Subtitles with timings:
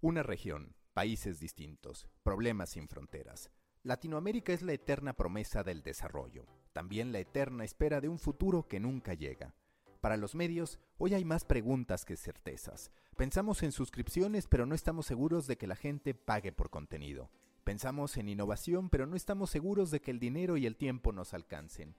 [0.00, 3.50] Una región, países distintos, problemas sin fronteras.
[3.82, 8.78] Latinoamérica es la eterna promesa del desarrollo, también la eterna espera de un futuro que
[8.78, 9.56] nunca llega.
[10.00, 12.92] Para los medios, hoy hay más preguntas que certezas.
[13.16, 17.32] Pensamos en suscripciones, pero no estamos seguros de que la gente pague por contenido.
[17.64, 21.34] Pensamos en innovación, pero no estamos seguros de que el dinero y el tiempo nos
[21.34, 21.96] alcancen.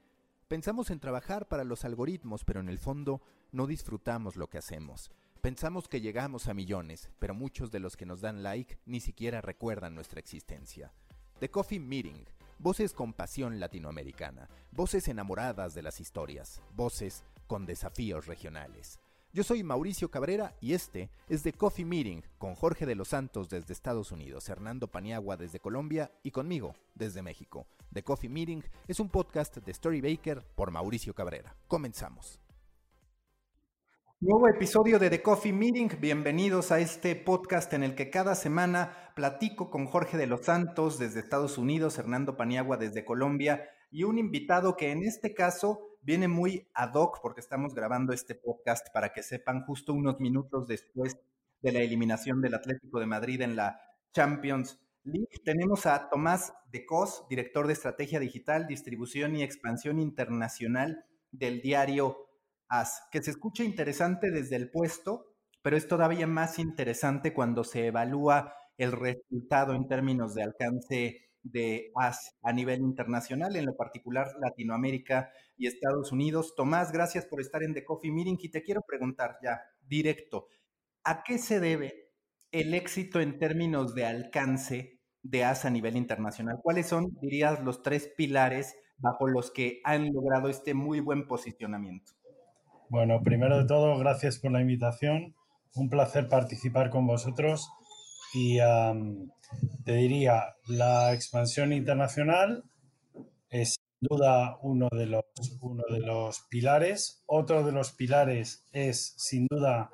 [0.48, 3.20] Pensamos en trabajar para los algoritmos, pero en el fondo
[3.52, 5.10] no disfrutamos lo que hacemos.
[5.40, 9.40] Pensamos que llegamos a millones, pero muchos de los que nos dan like ni siquiera
[9.40, 10.92] recuerdan nuestra existencia.
[11.38, 12.26] The Coffee Meeting,
[12.58, 19.00] voces con pasión latinoamericana, voces enamoradas de las historias, voces con desafíos regionales.
[19.32, 23.48] Yo soy Mauricio Cabrera y este es The Coffee Meeting con Jorge de los Santos
[23.48, 27.66] desde Estados Unidos, Hernando Paniagua desde Colombia y conmigo desde México.
[27.94, 31.56] The Coffee Meeting es un podcast de Story Baker por Mauricio Cabrera.
[31.66, 32.40] Comenzamos.
[34.22, 35.88] Nuevo episodio de The Coffee Meeting.
[35.98, 40.98] Bienvenidos a este podcast en el que cada semana platico con Jorge de los Santos
[40.98, 46.28] desde Estados Unidos, Hernando Paniagua desde Colombia y un invitado que en este caso viene
[46.28, 51.16] muy ad hoc porque estamos grabando este podcast para que sepan justo unos minutos después
[51.62, 53.80] de la eliminación del Atlético de Madrid en la
[54.12, 55.40] Champions League.
[55.46, 62.29] Tenemos a Tomás de Cos, director de Estrategia Digital, Distribución y Expansión Internacional del diario
[63.10, 65.26] que se escucha interesante desde el puesto,
[65.62, 71.90] pero es todavía más interesante cuando se evalúa el resultado en términos de alcance de
[71.96, 76.54] AS a nivel internacional, en lo particular Latinoamérica y Estados Unidos.
[76.54, 80.48] Tomás, gracias por estar en The Coffee Meeting y te quiero preguntar ya directo,
[81.04, 82.10] ¿a qué se debe
[82.52, 86.58] el éxito en términos de alcance de AS a nivel internacional?
[86.62, 92.19] ¿Cuáles son, dirías, los tres pilares bajo los que han logrado este muy buen posicionamiento?
[92.90, 95.36] Bueno, primero de todo, gracias por la invitación.
[95.76, 97.70] Un placer participar con vosotros.
[98.34, 98.58] Y
[99.84, 102.64] te diría, la expansión internacional
[103.48, 105.22] es sin duda uno de, los,
[105.60, 107.22] uno de los pilares.
[107.26, 109.92] Otro de los pilares es sin duda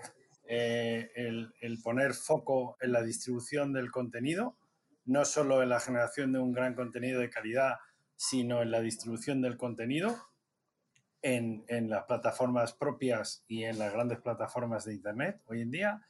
[0.49, 4.57] eh, el, el poner foco en la distribución del contenido,
[5.05, 7.75] no solo en la generación de un gran contenido de calidad,
[8.17, 10.17] sino en la distribución del contenido
[11.27, 16.01] en, las plataformas propias y en las grandes plataformas de Internet hoy en día.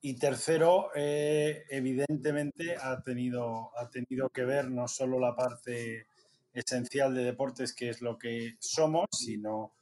[0.00, 6.06] Y tercero, eh, evidentemente ha tenido, ha tenido que ver no solo la parte
[6.52, 9.72] esencial de deportes, que es lo que somos, sino,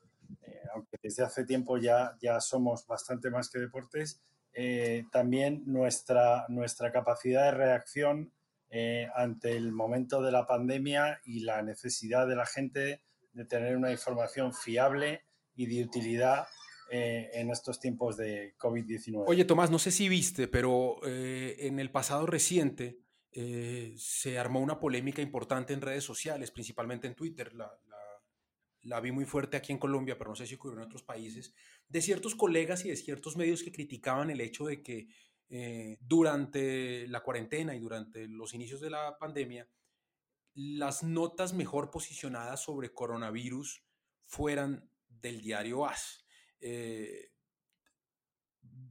[0.43, 4.23] eh, aunque desde hace tiempo ya, ya somos bastante más que deportes,
[4.55, 8.33] eh, también nuestra, nuestra capacidad de reacción
[9.15, 13.03] ante el momento de la pandemia y la necesidad de la gente
[13.33, 16.47] de tener una información fiable y de utilidad
[16.91, 19.25] eh, en estos tiempos de COVID-19.
[19.27, 22.99] Oye, Tomás, no sé si viste, pero eh, en el pasado reciente
[23.31, 27.55] eh, se armó una polémica importante en redes sociales, principalmente en Twitter.
[27.55, 27.73] La,
[28.83, 31.55] la, vi muy fuerte aquí en Colombia, pero no sé si ocurrió en otros países,
[31.89, 35.09] de ciertos colegas y de ciertos medios que criticaban el hecho de que
[36.01, 39.69] durante la cuarentena y durante los inicios de la pandemia,
[40.55, 43.83] las notas mejor posicionadas sobre coronavirus
[44.27, 46.25] fueran del diario AS.
[46.61, 47.33] Eh,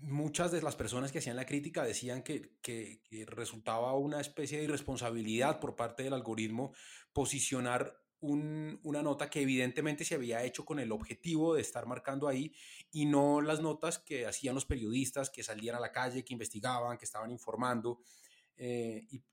[0.02, 2.52] muchas de las personas que hacían la crítica decían que,
[3.28, 6.74] resultaba una especie de irresponsabilidad por parte del algoritmo
[7.14, 12.54] posicionar una nota que evidentemente se había hecho con el objetivo de estar marcando ahí
[12.92, 17.00] y no las notas que hacían los periodistas que salían a la calle, que investigaban,
[17.00, 18.02] que estaban informando.
[18.58, 19.24] Eh, y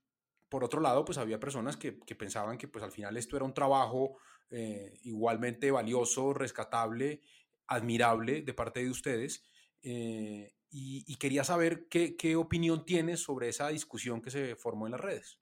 [0.49, 3.53] por otro lado, pues había personas que, pensaban que pues al final esto era un
[3.53, 4.17] trabajo
[4.49, 7.21] eh, igualmente valioso, rescatable,
[7.67, 9.43] admirable de parte de ustedes.
[9.83, 15.01] Eh, y, quería saber qué, opinión tienes sobre esa discusión que se formó en las
[15.01, 15.39] redes.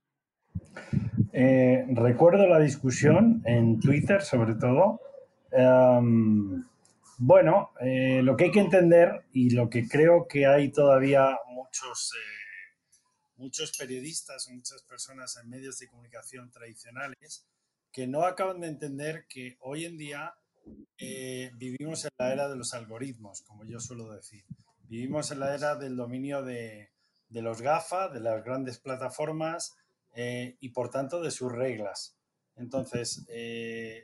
[1.33, 5.01] Eh, recuerdo la discusión en Twitter, sobre todo.
[5.51, 6.63] Em,
[7.17, 12.13] bueno, lo que hay que entender y lo que creo que hay todavía muchos
[13.37, 17.45] muchos periodistas muchas personas en medios de comunicación tradicionales
[17.91, 20.35] que no acaban de entender que hoy en día
[20.97, 24.45] eh, vivimos en la era de los algoritmos, como yo suelo decir.
[24.83, 26.91] Vivimos en la era del dominio de,
[27.29, 29.75] los GAFA, de las grandes plataformas
[30.15, 32.15] eh, y por tanto de sus reglas.
[32.55, 34.03] Entonces, eh,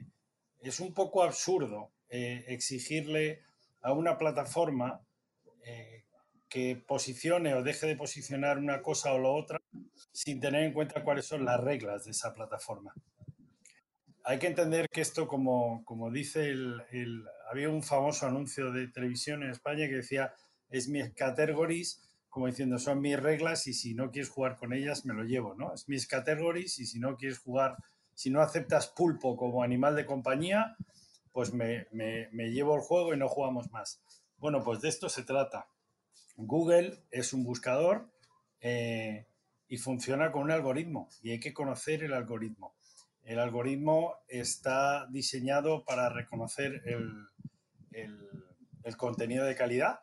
[0.62, 3.42] es un poco absurdo exigirle
[3.82, 5.02] a una plataforma
[6.54, 9.60] que posicione o deje de posicionar una cosa o lo otra
[10.12, 12.94] sin tener en cuenta cuáles son las reglas de esa plataforma.
[14.24, 19.42] Hay que entender que esto, como, como dice el, Había un famoso anuncio de televisión
[19.42, 20.32] en España que decía,
[20.70, 25.06] es mi categories como diciendo, son mis reglas y si no quieres jugar con ellas,
[25.06, 25.72] me lo llevo, ¿no?
[25.72, 27.78] Es mis categories y si no quieres jugar,
[28.16, 30.76] si no aceptas pulpo como animal de compañía,
[31.32, 31.86] pues me,
[32.32, 34.02] llevo el juego y no jugamos más.
[34.38, 35.68] Bueno, pues de esto se trata.
[36.36, 38.10] Google es un buscador
[38.62, 39.28] eh,
[39.68, 42.76] y funciona con un algoritmo y hay que conocer el algoritmo.
[43.24, 47.30] El algoritmo está diseñado para reconocer el,
[48.98, 50.02] contenido de calidad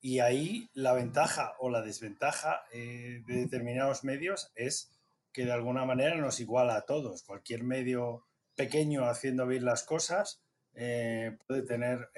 [0.00, 4.90] y ahí la ventaja o la desventaja eh, de determinados medios es
[5.32, 7.22] que de alguna manera nos iguala a todos.
[7.22, 10.42] Cualquier medio pequeño haciendo bien las cosas
[10.74, 12.10] eh, puede tener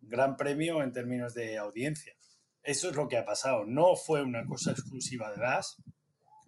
[0.00, 2.15] gran premio en términos de audiencia.
[2.66, 3.64] Eso es lo que ha pasado.
[3.64, 5.76] No fue una cosa exclusiva de DAS.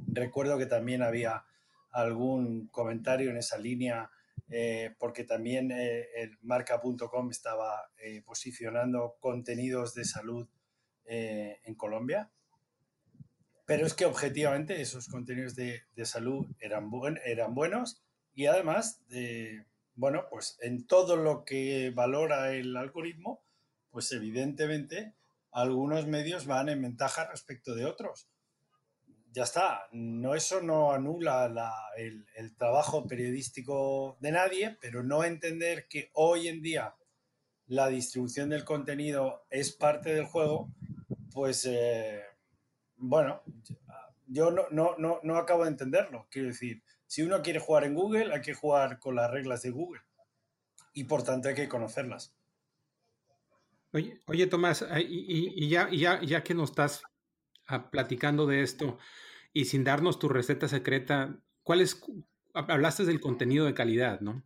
[0.01, 1.45] Recuerdo que también había
[1.93, 4.11] algún comentario en esa línea
[4.51, 10.49] eh, porque también eh, el marca.com estaba eh, posicionando contenidos de salud
[11.11, 12.31] en Colombia.
[13.65, 16.91] Pero es que objetivamente esos contenidos de, de salud eran,
[17.25, 18.03] eran buenos
[18.35, 19.01] y además,
[19.95, 23.43] bueno, pues en todo lo que valora el algoritmo,
[23.91, 25.15] pues evidentemente
[25.53, 28.29] algunos medios van en ventaja respecto de otros
[29.33, 29.89] ya está.
[29.93, 31.47] No, eso no anula
[31.97, 36.95] el, trabajo periodístico de nadie, pero no entender que hoy en día
[37.67, 40.73] la distribución del contenido es parte del juego,
[41.33, 42.23] pues eh,
[42.97, 43.43] bueno,
[44.27, 46.27] yo no, no, no, no acabo de entenderlo.
[46.31, 49.71] Quiero decir, si uno quiere jugar en Google, hay que jugar con las reglas de
[49.71, 50.03] Google
[50.95, 52.35] y por tanto hay que conocerlas.
[53.93, 57.03] Oye, oye Tomás, y, ya, ya, ya que nos estás
[57.67, 58.99] ah, platicando de esto,
[59.53, 62.01] y sin darnos tu receta secreta, ¿cuál es,
[62.53, 64.45] hablaste del contenido de calidad, ¿no?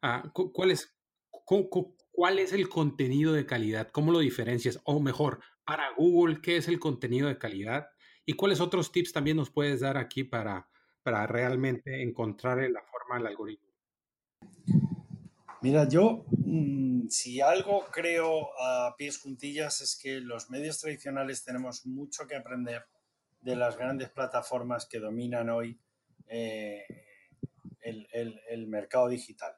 [0.00, 0.96] Ah, ¿cuál, es,
[1.30, 3.88] ¿Cuál es el contenido de calidad?
[3.90, 4.80] ¿Cómo lo diferencias?
[4.84, 7.90] O mejor, para Google, ¿qué es el contenido de calidad?
[8.24, 10.68] ¿Y cuáles otros tips también nos puedes dar aquí para,
[11.02, 13.68] para realmente encontrar la forma del algoritmo?
[15.60, 21.84] Mira, yo mm, si algo creo a pies juntillas es que los medios tradicionales tenemos
[21.84, 22.86] mucho que aprender
[23.40, 25.80] de las grandes plataformas que dominan hoy
[26.28, 26.84] eh,
[27.80, 29.52] el, mercado digital.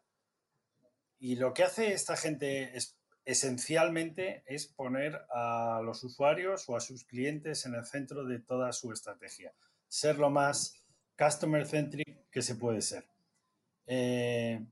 [1.19, 6.81] Y lo que hace esta gente es, esencialmente es poner a los usuarios o a
[6.81, 9.53] sus clientes en el centro de toda su estrategia.
[9.89, 10.83] Ser lo más
[11.19, 13.05] customer centric que se puede ser.
[13.87, 14.65] Eh,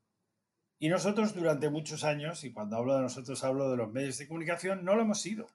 [0.79, 4.29] y nosotros durante muchos años, y cuando hablo de nosotros hablo de los medios de
[4.29, 5.49] comunicación, no lo hemos sido.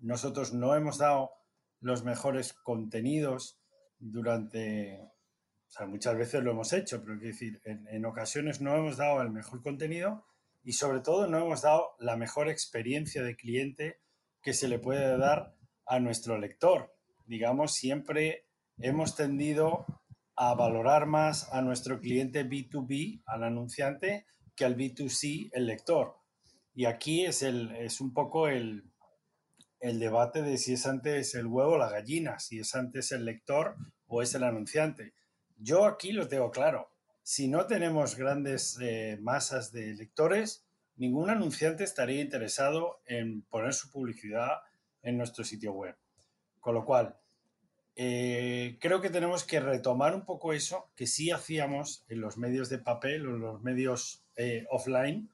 [0.00, 1.30] Nosotros no hemos dado
[1.80, 3.60] los mejores contenidos
[4.00, 4.98] durante,
[5.68, 9.22] o sea, muchas veces lo hemos hecho, pero quiero decir, en, ocasiones no hemos dado
[9.22, 10.24] el mejor contenido
[10.64, 14.00] y sobre todo no hemos dado la mejor experiencia de cliente
[14.42, 15.54] que se le puede dar
[15.86, 16.92] a nuestro lector.
[17.24, 18.46] Digamos, siempre
[18.78, 19.86] hemos tendido
[20.34, 24.26] a valorar más a nuestro cliente B2B, al anunciante,
[24.60, 26.18] que al B2C, el lector.
[26.74, 28.84] Y aquí es, el, es un poco el,
[29.80, 33.24] el debate de si es antes el huevo o la gallina, si es antes el
[33.24, 33.76] lector
[34.06, 35.14] o es el anunciante.
[35.56, 36.90] Yo aquí lo tengo claro.
[37.22, 40.66] Si no tenemos grandes eh, masas de lectores,
[40.96, 44.58] ningún anunciante estaría interesado en poner su publicidad
[45.00, 45.96] en nuestro sitio web.
[46.60, 47.16] Con lo cual,
[47.96, 52.68] eh, creo que tenemos que retomar un poco eso que sí hacíamos en los medios
[52.68, 55.30] de papel o en los medios eh, offline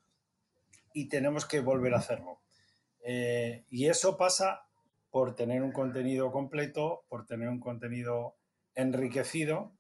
[0.93, 2.41] y tenemos que volver a hacerlo.
[3.05, 4.67] Eh, y eso pasa
[5.11, 8.37] por tener un contenido completo, por tener un contenido
[8.75, 9.73] enriquecido,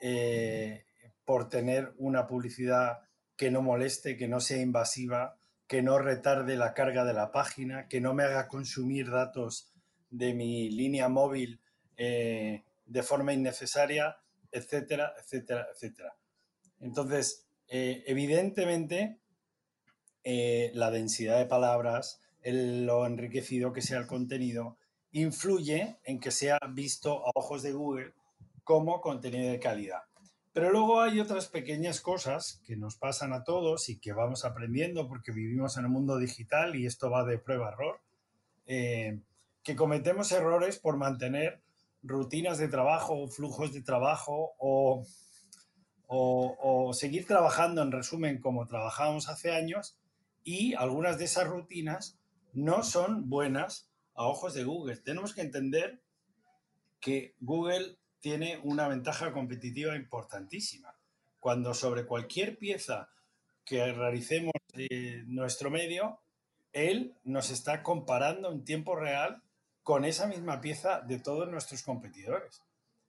[0.00, 0.84] eh,
[1.24, 3.00] por tener una publicidad
[3.36, 5.36] que no moleste, que no sea invasiva,
[5.66, 9.72] que no retarde la carga de la página, que no me haga consumir datos
[10.10, 11.60] de mi línea móvil
[11.96, 14.18] de forma innecesaria,
[14.52, 16.16] etcétera, etcétera, etcétera.
[16.80, 19.18] Entonces, evidentemente,
[20.24, 24.76] la densidad de palabras, lo enriquecido que sea el contenido,
[25.12, 28.12] influye en que sea visto a ojos de Google
[28.64, 30.02] como contenido de calidad.
[30.52, 35.06] Pero luego hay otras pequeñas cosas que nos pasan a todos y que vamos aprendiendo
[35.06, 38.00] porque vivimos en el mundo digital y esto va de prueba-error,
[38.66, 39.20] eh,
[39.62, 41.60] que cometemos errores por mantener
[42.02, 45.04] rutinas de trabajo, flujos de trabajo o,
[46.06, 49.98] o seguir trabajando en resumen como trabajábamos hace años
[50.44, 52.18] y algunas de esas rutinas
[52.52, 54.96] no son buenas a ojos de Google.
[54.96, 56.00] Tenemos que entender
[57.00, 60.94] que Google tiene una ventaja competitiva importantísima.
[61.40, 63.10] Cuando sobre cualquier pieza
[63.64, 64.52] que realicemos
[65.26, 66.20] nuestro medio,
[66.72, 69.42] él nos está comparando en tiempo real
[69.82, 72.62] con esa misma pieza de todos nuestros competidores.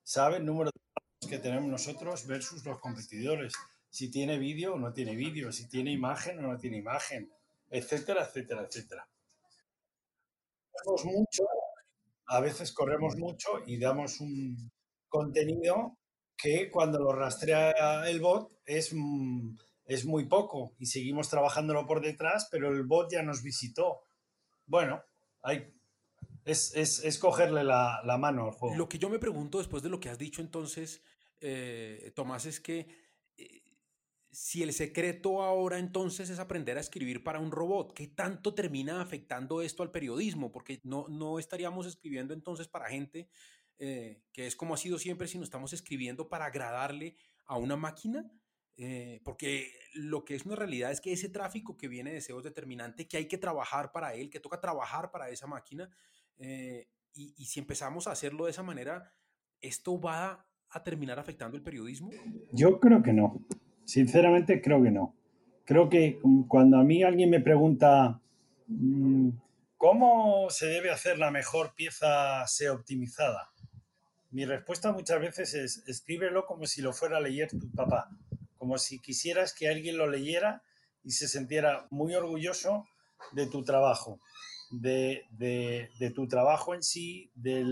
[0.04, 0.80] Sabe el número de
[1.26, 3.54] que tenemos nosotros versus los competidores.
[3.90, 7.32] Si tiene vídeo o no tiene vídeo, si tiene imagen o no tiene imagen,
[7.70, 9.08] etcétera, etcétera, etcétera.
[11.06, 11.44] mucho,
[12.28, 14.72] a veces corremos mucho y damos un
[15.08, 15.98] contenido
[16.38, 22.02] que cuando lo rastrea el bot es, mm, es muy poco y seguimos trabajándolo por
[22.02, 24.02] detrás, pero el bot ya nos visitó.
[24.68, 25.02] Bueno,
[25.42, 25.74] hay,
[26.48, 28.76] es, es, cogerle la, mano al juego.
[28.76, 31.02] Lo que yo me pregunto después de lo que has dicho entonces,
[31.42, 32.88] eh, Tomás, es que
[33.38, 33.64] eh,
[34.32, 39.02] si el secreto ahora entonces es aprender a escribir para un robot, ¿qué tanto termina
[39.02, 40.52] afectando esto al periodismo?
[40.52, 43.28] Porque no, no estaríamos escribiendo entonces para gente
[43.80, 48.32] eh, que es como ha sido siempre, sino estamos escribiendo para agradarle a una máquina.
[49.24, 52.44] porque lo que es una realidad es que ese tráfico que viene de SEO es
[52.44, 55.90] determinante, que hay que trabajar para él, que toca trabajar para esa máquina,
[56.40, 59.12] eh, y, si empezamos a hacerlo de esa manera,
[59.60, 62.12] ¿esto va a terminar afectando el periodismo?
[62.52, 63.42] Yo creo que no.
[63.86, 65.16] Sinceramente, creo que no.
[65.66, 68.22] Creo que cuando a mí alguien me pregunta
[68.68, 69.30] mm,
[69.78, 73.52] cómo se debe hacer la mejor pieza SEO optimizada,
[74.30, 78.10] mi respuesta muchas veces es escríbelo como si lo fuera a leer tu papá,
[78.58, 80.62] como si quisieras que alguien lo leyera
[81.04, 82.86] y se sintiera muy orgulloso
[83.32, 84.20] de tu trabajo
[84.72, 87.64] de, tu trabajo en sí, de,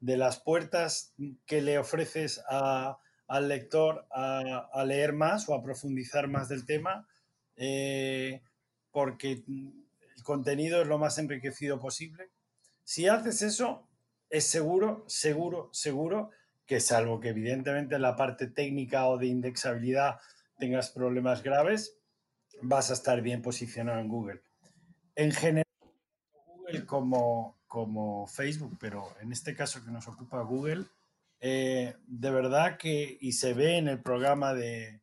[0.00, 1.14] de, las puertas
[1.46, 7.08] que le ofreces al lector a, leer más o a profundizar más del tema,
[7.56, 8.42] eh,
[8.90, 12.30] porque el contenido es lo más enriquecido posible.
[12.84, 13.88] Si haces eso,
[14.30, 16.30] es seguro, seguro, seguro
[16.66, 20.18] que salvo que evidentemente en la parte técnica o de indexabilidad
[20.58, 21.98] tengas problemas graves,
[22.62, 24.40] vas a estar bien posicionado en Google.
[25.14, 25.63] En general,
[26.86, 30.86] como, como Facebook, pero en este caso que nos ocupa Google,
[31.40, 35.00] eh, de verdad que, y se ve en el programa de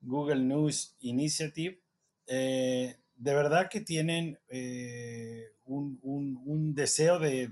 [0.00, 1.80] Google News Initiative,
[2.26, 7.48] eh, de verdad que tienen eh, un, un, deseo de,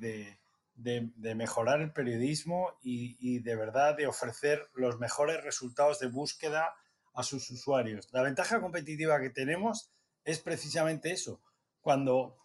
[0.74, 6.74] de, mejorar el periodismo y, y, de verdad de ofrecer los mejores resultados de búsqueda
[7.14, 8.08] a sus usuarios.
[8.12, 9.90] La ventaja competitiva que tenemos
[10.24, 11.40] es precisamente eso.
[11.80, 12.36] Cuando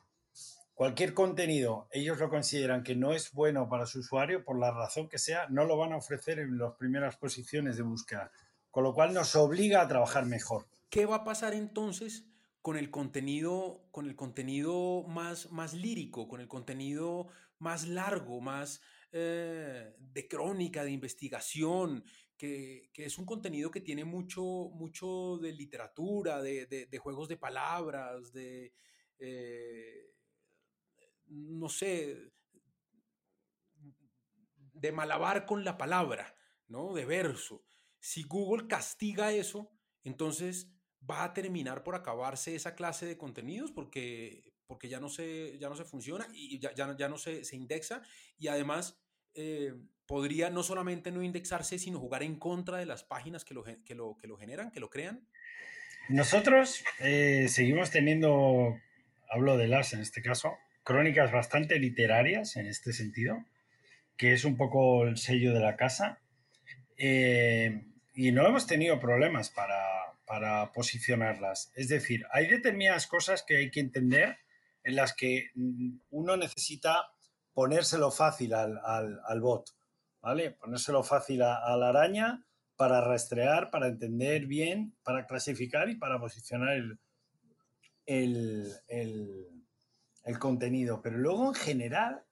[0.73, 5.09] cualquier contenido ellos lo consideran que no es bueno para su usuario, por la razón
[5.09, 8.31] que sea, no lo van a ofrecer en las primeras posiciones de búsqueda,
[8.69, 10.67] con lo cual nos obliga a trabajar mejor.
[10.89, 12.25] ¿Qué va a pasar entonces
[12.61, 17.27] con el contenido, con el contenido más, más lírico, con el contenido
[17.59, 22.03] más largo, más eh, de crónica, de investigación,
[22.37, 24.41] que, es un contenido que tiene mucho,
[24.73, 28.73] mucho de literatura, de, juegos de palabras, de...
[29.19, 30.07] Eh,
[31.31, 32.31] no sé,
[34.73, 36.35] de malabar con la palabra,
[36.67, 36.93] ¿no?
[36.93, 37.63] De verso.
[37.99, 39.71] Si Google castiga eso,
[40.03, 40.71] entonces
[41.09, 45.69] va a terminar por acabarse esa clase de contenidos porque, porque ya, no se, ya
[45.69, 48.01] no se funciona y ya, ya, no se, indexa
[48.37, 48.99] y además
[49.33, 49.73] eh,
[50.05, 53.95] podría no solamente no indexarse, sino jugar en contra de las páginas que lo, que
[53.95, 55.27] lo, que lo generan, que lo crean.
[56.09, 58.79] Nosotros eh, seguimos teniendo,
[59.29, 63.45] hablo de las en este caso, crónicas bastante literarias en este sentido,
[64.17, 66.19] que es un poco el sello de la casa.
[66.97, 69.81] Eh, y no hemos tenido problemas para,
[70.25, 71.71] para, posicionarlas.
[71.75, 74.37] Es decir, hay determinadas cosas que hay que entender
[74.83, 75.49] en las que
[76.09, 77.11] uno necesita
[77.53, 79.69] ponérselo fácil al, al, bot,
[80.21, 80.51] ¿vale?
[80.51, 82.43] Ponérselo fácil a, la araña
[82.75, 86.99] para rastrear, para entender bien, para clasificar y para posicionar el,
[88.05, 89.60] el el
[90.39, 92.23] contenido, pero luego en general,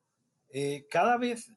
[0.50, 1.52] eh, cada vez,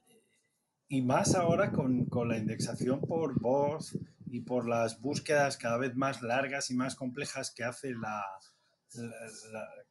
[0.88, 6.22] y más ahora con, la indexación por voz y por las búsquedas cada vez más
[6.22, 8.24] largas y más complejas que, hace la,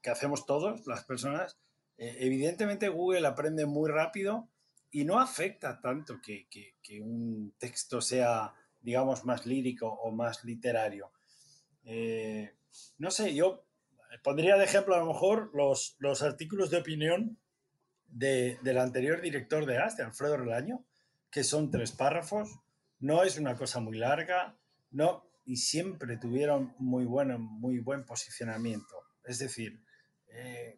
[0.01, 1.57] que hacemos todos, las personas,
[1.97, 4.49] eh, evidentemente Google aprende muy rápido
[4.91, 6.47] y no afecta tanto que,
[7.01, 11.11] un texto sea, digamos, más lírico o más literario.
[11.83, 12.53] Eh,
[12.97, 13.65] no sé, yo
[14.23, 17.37] pondría de ejemplo a lo mejor los, los artículos de opinión
[18.07, 20.83] del anterior director de AS, de Alfredo Relaño,
[21.29, 22.59] que son tres párrafos,
[22.99, 24.57] no es una cosa muy larga,
[24.91, 28.95] no, y siempre tuvieron muy, bueno, muy buen posicionamiento.
[29.23, 29.81] Es decir,
[30.27, 30.77] eh,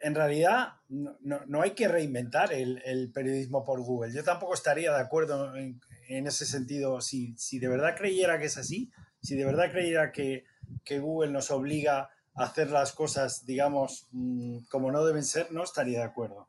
[0.00, 4.12] en realidad no, no, hay que reinventar el, el, periodismo por Google.
[4.12, 7.00] Yo tampoco estaría de acuerdo en, en ese sentido.
[7.00, 8.90] Si, si de verdad creyera que es así,
[9.22, 10.44] si de verdad creyera que,
[10.84, 15.98] que Google nos obliga hacer las cosas, digamos, mm, como no deben ser, no estaría
[16.00, 16.46] de acuerdo.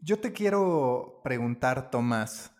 [0.00, 2.52] Yo te quiero preguntar, Tomás,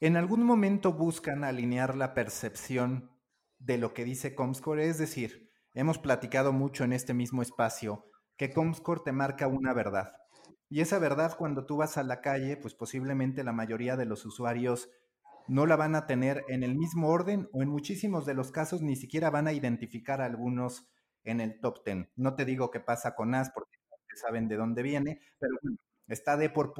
[0.00, 3.10] ¿en algún momento buscan alinear la percepción
[3.58, 4.88] de lo que dice Comscore?
[4.88, 8.04] Es decir, hemos platicado mucho en este mismo espacio
[8.36, 10.12] que Comscore te marca una verdad.
[10.68, 14.26] Y esa verdad cuando tú vas a la calle, pues posiblemente la mayoría de los
[14.26, 14.90] usuarios
[15.48, 18.82] no la van a tener en el mismo orden o en muchísimos de los casos
[18.82, 20.88] ni siquiera van a identificar a algunos
[21.24, 22.08] en el top 10.
[22.16, 23.78] No te digo qué pasa con AS porque
[24.18, 25.54] saben de dónde viene, pero
[26.08, 26.74] está de por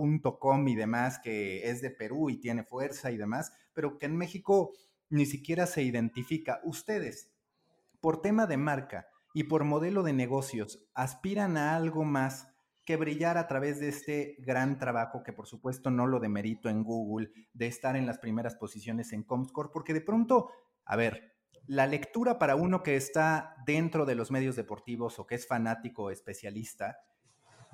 [0.67, 4.73] y demás, que es de Perú y tiene fuerza y demás, pero que en México
[5.11, 6.61] ni siquiera se identifica.
[6.65, 7.33] Ustedes,
[8.01, 12.49] por tema de marca y por modelo de negocios, aspiran a algo más
[12.89, 16.83] que brillar a través de este gran trabajo, que por supuesto no lo demerito en
[16.83, 20.49] Google, de estar en las primeras posiciones en Comscore, porque de pronto,
[20.87, 21.35] a ver,
[21.67, 26.05] la lectura para uno que está dentro de los medios deportivos o que es fanático
[26.05, 26.97] o especialista,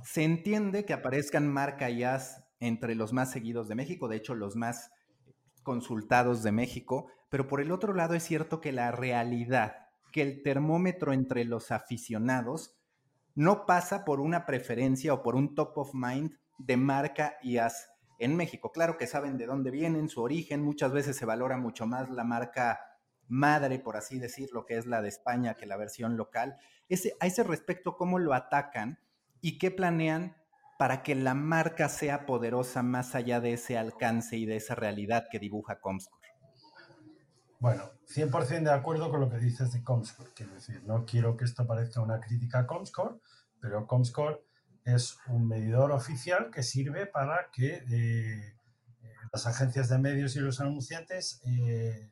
[0.03, 4.35] se entiende que aparezcan marca y as entre los más seguidos de México, de hecho
[4.35, 4.91] los más
[5.63, 9.77] consultados de México, pero por el otro lado es cierto que la realidad,
[10.11, 12.75] que el termómetro entre los aficionados
[13.35, 17.91] no pasa por una preferencia o por un top of mind de marca y as
[18.19, 18.71] en México.
[18.73, 22.25] Claro que saben de dónde vienen, su origen, muchas veces se valora mucho más la
[22.25, 22.81] marca
[23.27, 26.57] madre, por así decirlo, que es la de España, que la versión local.
[26.89, 28.99] Ese, a ese respecto, ¿cómo lo atacan
[29.41, 30.37] y qué planean
[30.79, 35.27] para que la marca sea poderosa más allá de ese alcance y de esa realidad
[35.31, 36.24] que dibuja Comscore?
[37.65, 40.33] Bueno, 100% de acuerdo con lo que dices de Comscore.
[40.35, 43.17] Quiero decir, no quiero que esto parezca una crítica a Comscore,
[43.59, 44.45] pero Comscore
[44.85, 48.59] es un medidor oficial que sirve para que eh,
[49.33, 52.11] las agencias de medios y los anunciantes eh,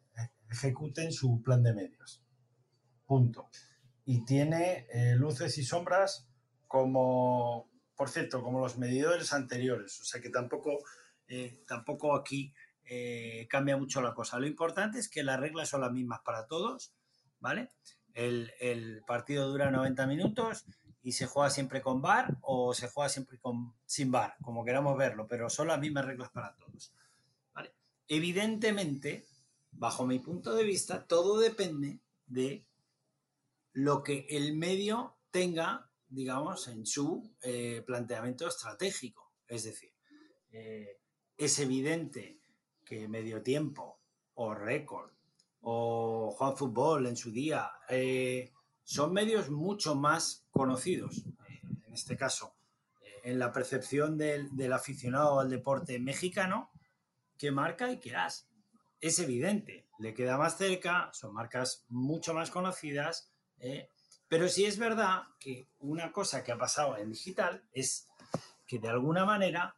[0.50, 2.24] ejecuten su plan de medios.
[3.04, 3.50] Punto.
[4.06, 6.30] Y tiene eh, luces y sombras
[6.66, 10.00] como, por cierto, como los medidores anteriores.
[10.00, 10.78] O sea que tampoco,
[11.66, 14.38] tampoco aquí eh, cambia mucho la cosa.
[14.38, 16.92] Lo importante es que las reglas son las mismas para todos,
[17.40, 17.70] ¿vale?
[18.14, 20.66] El, partido dura 90 minutos
[21.02, 24.96] y se juega siempre con bar o se juega siempre con, sin bar, como queramos
[24.98, 26.92] verlo, pero son las mismas reglas para todos.
[28.08, 29.26] Evidentemente,
[29.70, 32.66] bajo mi punto de vista, todo depende de
[33.72, 39.32] lo que el medio tenga, digamos, en su eh, planteamiento estratégico.
[39.48, 39.94] Es decir,
[40.50, 40.98] eh,
[41.38, 42.41] es evidente
[42.84, 43.98] que Medio Tiempo
[44.34, 45.10] o Récord
[45.62, 52.16] o Juan Fútbol en su día eh, son medios mucho más conocidos, eh, en este
[52.16, 52.56] caso,
[53.00, 56.70] eh, en la percepción del, aficionado al deporte mexicano,
[57.38, 58.48] que marca y que as.
[59.00, 63.32] Es evidente, le queda más cerca, son marcas mucho más conocidas,
[64.28, 68.08] pero sí es verdad que una cosa que ha pasado en digital es
[68.66, 69.76] que de alguna manera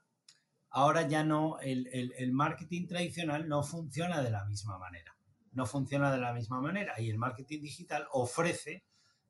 [0.74, 5.16] ahora ya no, el, marketing tradicional no funciona de la misma manera.
[5.52, 8.82] No funciona de la misma manera y el marketing digital ofrece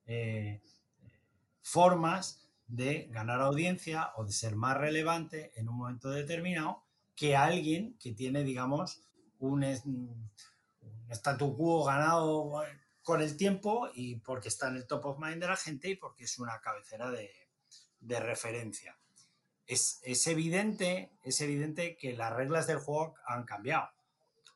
[0.06, 0.62] eh,
[1.60, 6.82] formas de ganar audiencia o de ser más relevante en un momento determinado
[7.14, 9.02] que alguien que tiene, digamos,
[9.38, 9.62] un,
[11.10, 12.62] statu quo ganado
[13.02, 15.96] con el tiempo y porque está en el top of mind de la gente y
[15.96, 18.96] porque es una cabecera de referencia
[19.66, 23.88] es, evidente, es evidente que las reglas del juego han cambiado.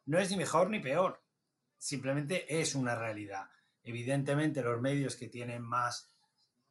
[0.06, 1.22] No es ni mejor ni peor,
[1.76, 3.46] simplemente es una realidad.
[3.82, 6.14] Evidentemente los medios que tienen más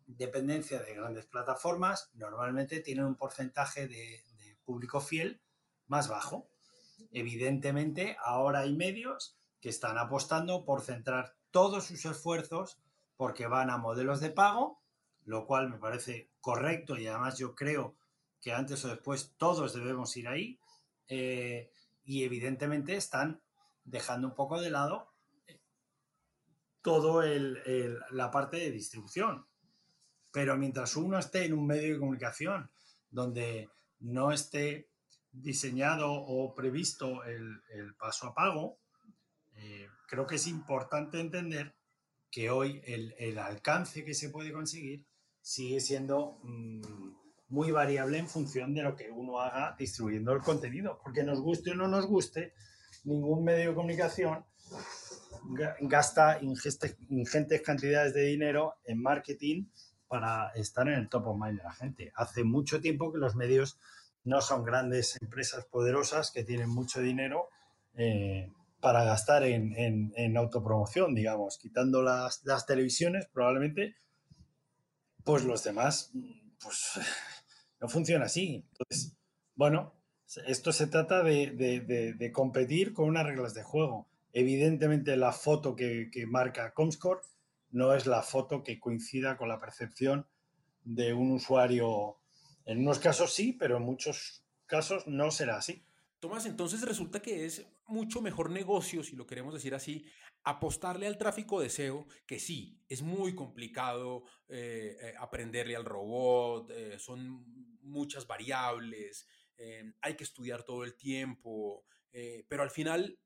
[0.06, 5.42] dependencia de grandes plataformas normalmente tienen un porcentaje de, de público fiel
[5.88, 6.50] más bajo.
[7.12, 12.80] Evidentemente ahora hay medios que están apostando por centrar todos sus esfuerzos
[13.16, 14.80] porque van a modelos de pago,
[15.26, 17.97] lo cual me parece correcto y además yo creo
[18.42, 20.60] que antes o después todos debemos ir ahí
[21.08, 21.72] eh,
[22.04, 23.42] y evidentemente están
[23.84, 25.14] dejando un poco de lado
[25.48, 25.60] eh,
[26.82, 27.22] todo
[28.12, 29.46] la parte de distribución.
[30.32, 32.70] Pero mientras uno esté en un medio de comunicación
[33.10, 33.70] donde
[34.00, 34.90] no esté
[35.32, 38.80] diseñado o previsto el, paso a pago,
[39.56, 41.76] eh, creo que es importante entender
[42.30, 45.06] que hoy el, alcance que se puede conseguir
[45.42, 46.82] sigue siendo mm,
[47.50, 51.00] muy variable en función de lo que uno haga distribuyendo el contenido.
[51.04, 52.54] Porque nos guste o no nos guste,
[53.04, 54.46] ningún medio de comunicación
[55.82, 59.66] gasta ingentes cantidades de dinero en marketing
[60.08, 62.12] para estar en el top of mind de la gente.
[62.16, 63.80] Hace mucho tiempo que los medios
[64.24, 67.50] no son grandes empresas poderosas que tienen mucho dinero
[67.96, 73.96] eh, para gastar en, autopromoción, digamos, quitando las, las televisiones, probablemente
[75.24, 76.12] pues los demás,
[76.62, 77.00] pues
[77.80, 78.66] no funciona así.
[78.72, 79.16] Entonces,
[79.56, 79.94] bueno,
[80.46, 84.08] esto se trata de, competir con unas reglas de juego.
[84.34, 87.22] Evidentemente la foto que, que, marca Comscore
[87.72, 90.28] no es la foto que coincida con la percepción
[90.84, 92.18] de un usuario.
[92.66, 95.84] En unos casos sí, pero en muchos casos no será así.
[96.20, 100.04] Tomás, entonces resulta que es mucho mejor negocio, si lo queremos decir así,
[100.44, 106.72] apostarle al tráfico de SEO, que sí, es muy complicado eh, eh, aprenderle al robot,
[106.72, 109.28] eh, son muchas variables,
[110.02, 111.84] hay que estudiar todo el tiempo,
[112.48, 113.20] pero al final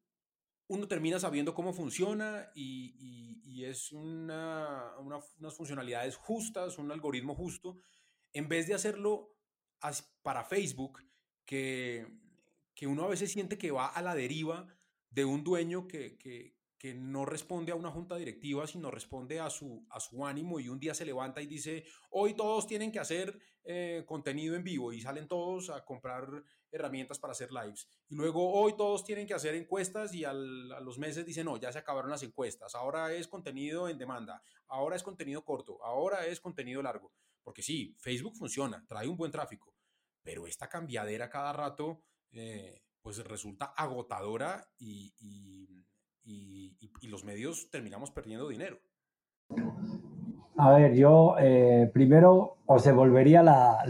[0.67, 7.77] uno termina sabiendo cómo funciona y, es unas funcionalidades justas, un algoritmo justo,
[8.34, 9.36] en vez de hacerlo
[10.23, 11.04] para Facebook,
[11.45, 12.08] que,
[12.73, 14.67] que uno a veces siente que va a la deriva
[15.10, 16.17] de un dueño que,
[16.81, 20.67] que no responde a una junta directiva, sino responde a su, a su ánimo y
[20.67, 24.91] un día se levanta y dice, hoy todos tienen que hacer eh, contenido en vivo
[24.91, 27.88] y salen todos a comprar herramientas para hacer lives.
[28.10, 31.71] Y luego hoy todos tienen que hacer encuestas y a los meses dicen, no, ya
[31.71, 36.41] se acabaron las encuestas, ahora es contenido en demanda, ahora es contenido corto, ahora es
[36.41, 37.13] contenido largo.
[37.43, 39.75] Porque sí, Facebook funciona, trae un buen tráfico,
[40.23, 42.01] pero esta cambiadera cada rato...
[42.33, 45.13] Eh, pues resulta agotadora y
[46.23, 48.79] y, los medios terminamos perdiendo dinero.
[50.57, 53.83] A ver, yo eh, primero os devolvería la,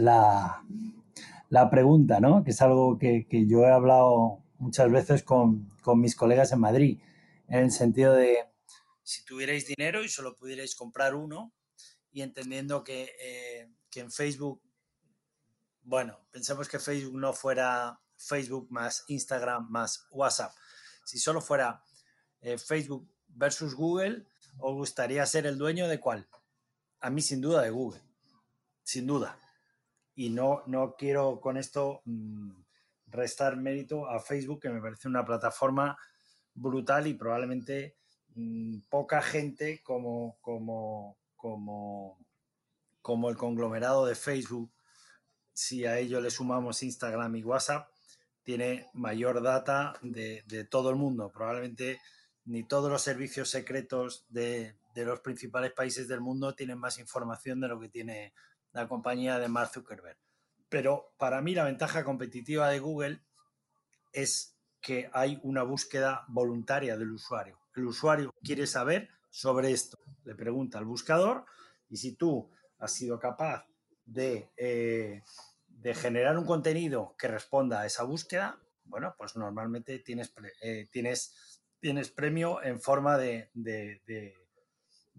[1.50, 2.42] la, pregunta, ¿no?
[2.42, 7.00] Que es algo que, yo he hablado muchas veces con, mis colegas en Madrid,
[7.48, 8.38] en el sentido de
[9.04, 11.52] si tuvierais dinero y solo pudierais comprar uno,
[12.12, 14.62] y entendiendo que, eh, que en Facebook,
[15.82, 20.52] bueno, pensemos que Facebook no fuera Facebook más Instagram más WhatsApp,
[21.04, 21.82] si solo fuera
[22.40, 24.26] eh, Facebook versus Google,
[24.58, 26.28] ¿os gustaría ser el dueño de cuál?
[27.00, 28.00] A mí sin duda de Google,
[28.82, 29.38] sin duda.
[30.14, 32.50] Y no, no quiero con esto mm,
[33.06, 35.96] restar mérito a Facebook, que me parece una plataforma
[36.54, 37.96] brutal y probablemente
[38.34, 42.18] mm, poca gente como, como, como,
[43.00, 44.70] como el conglomerado de Facebook,
[45.52, 47.91] si a ello le sumamos Instagram y WhatsApp,
[48.44, 51.30] tiene mayor data de, todo el mundo.
[51.30, 52.00] Probablemente
[52.44, 57.68] ni todos los servicios secretos de, los principales países del mundo tienen más información de
[57.68, 58.34] lo que tiene
[58.72, 60.18] la compañía de Mark Zuckerberg.
[60.68, 63.22] Pero para mí la ventaja competitiva de Google
[64.12, 67.58] es que hay una búsqueda voluntaria del usuario.
[67.74, 69.98] El usuario quiere saber sobre esto.
[70.24, 71.44] Le pregunta al buscador
[71.88, 73.66] y si tú has sido capaz
[74.04, 75.22] de, eh,
[75.82, 81.62] de generar un contenido que responda a esa búsqueda, bueno, pues normalmente tienes, eh, tienes
[81.82, 83.50] tienes premio en forma de,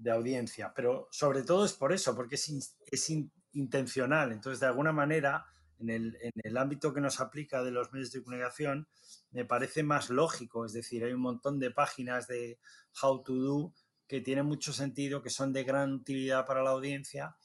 [0.09, 0.73] audiencia.
[0.73, 3.13] Pero sobre todo es por eso, porque es, es
[3.51, 4.31] intencional.
[4.31, 5.45] Entonces, de alguna manera,
[5.77, 8.87] en el, ámbito que nos aplica de los medios de comunicación,
[9.31, 10.65] me parece más lógico.
[10.65, 12.59] Es decir, hay un montón de páginas de
[13.01, 13.73] how to do
[14.07, 17.35] que tienen mucho sentido, que son de gran utilidad para la audiencia,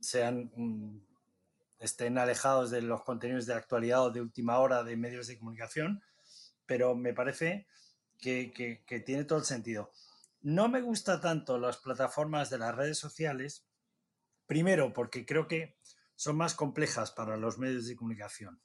[0.00, 1.00] sean mm,
[1.78, 6.02] estén alejados de los contenidos de actualidad o de última hora de medios de comunicación,
[6.66, 7.66] pero me parece
[8.18, 9.92] que, tiene todo el sentido.
[10.40, 13.66] No me gusta tanto las plataformas de las redes sociales,
[14.46, 15.76] primero porque creo que
[16.14, 18.60] son más complejas para los medios de comunicación.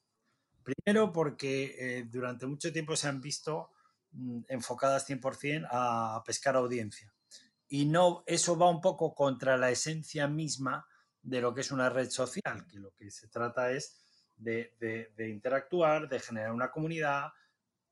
[0.64, 3.72] Primero porque eh, durante mucho tiempo se han visto
[4.12, 7.14] mm, enfocadas 100% a pescar audiencia.
[7.68, 10.86] Y no, eso va un poco contra la esencia misma
[11.22, 13.98] de lo que es una red social, que lo que se trata es
[14.38, 17.32] de interactuar, de generar una comunidad,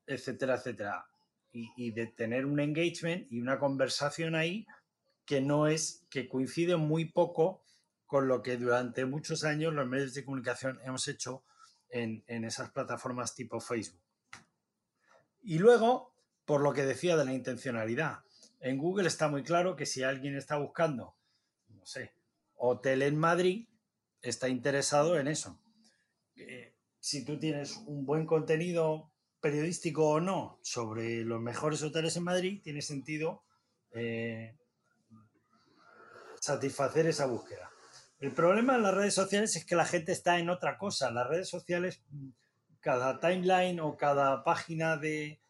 [0.06, 1.06] etcétera, etcétera
[1.52, 4.66] y, de tener un engagement y una conversación ahí
[5.24, 7.62] que no es, que coincide muy poco
[8.06, 11.44] con lo que durante muchos años los medios de comunicación hemos hecho
[11.88, 14.00] en, en esas plataformas tipo Facebook.
[15.42, 16.14] Y luego,
[16.44, 18.20] por lo que decía de la intencionalidad,
[18.60, 21.16] en Google está muy claro que si alguien está buscando,
[21.68, 22.12] no sé,
[22.60, 23.68] hotel en Madrid,
[24.22, 25.60] está interesado en eso.
[26.36, 32.24] Eh, si tú tienes un buen contenido periodístico o no sobre los mejores hoteles en
[32.24, 33.42] Madrid, tiene sentido
[33.92, 34.58] eh,
[36.40, 37.70] satisfacer esa búsqueda.
[38.18, 41.10] El problema en las redes sociales es que la gente está en otra cosa.
[41.10, 42.02] Las redes sociales,
[42.80, 45.40] cada timeline o cada página de,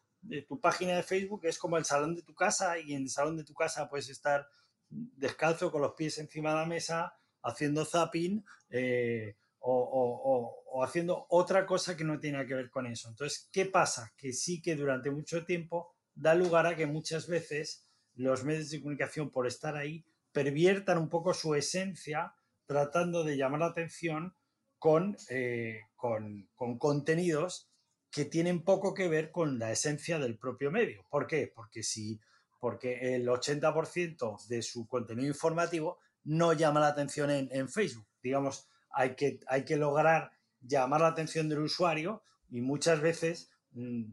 [0.47, 3.35] tu página de Facebook es como el salón de tu casa y en el salón
[3.35, 4.47] de tu casa puedes estar
[4.91, 11.95] descalzo con los pies encima de la mesa haciendo zapping eh, o, haciendo otra cosa
[11.95, 13.09] que no tiene que ver con eso.
[13.09, 14.13] Entonces, ¿qué pasa?
[14.17, 18.79] Que sí que durante mucho tiempo da lugar a que muchas veces los medios de
[18.79, 22.33] comunicación, por estar ahí, perviertan un poco su esencia,
[22.65, 24.35] tratando de llamar la atención
[24.79, 27.69] con, eh, con, con contenidos
[28.09, 31.05] que tienen poco que ver con la esencia del propio medio.
[31.09, 31.51] ¿Por qué?
[31.53, 32.19] Porque si
[32.61, 38.05] porque el 80% de su contenido informativo no llama la atención en, Facebook.
[38.21, 42.21] Digamos, hay que, hay que lograr llamar la atención del usuario
[42.51, 44.03] y muchas veces mm,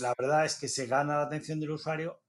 [0.00, 2.22] la verdad es que se gana la atención del usuario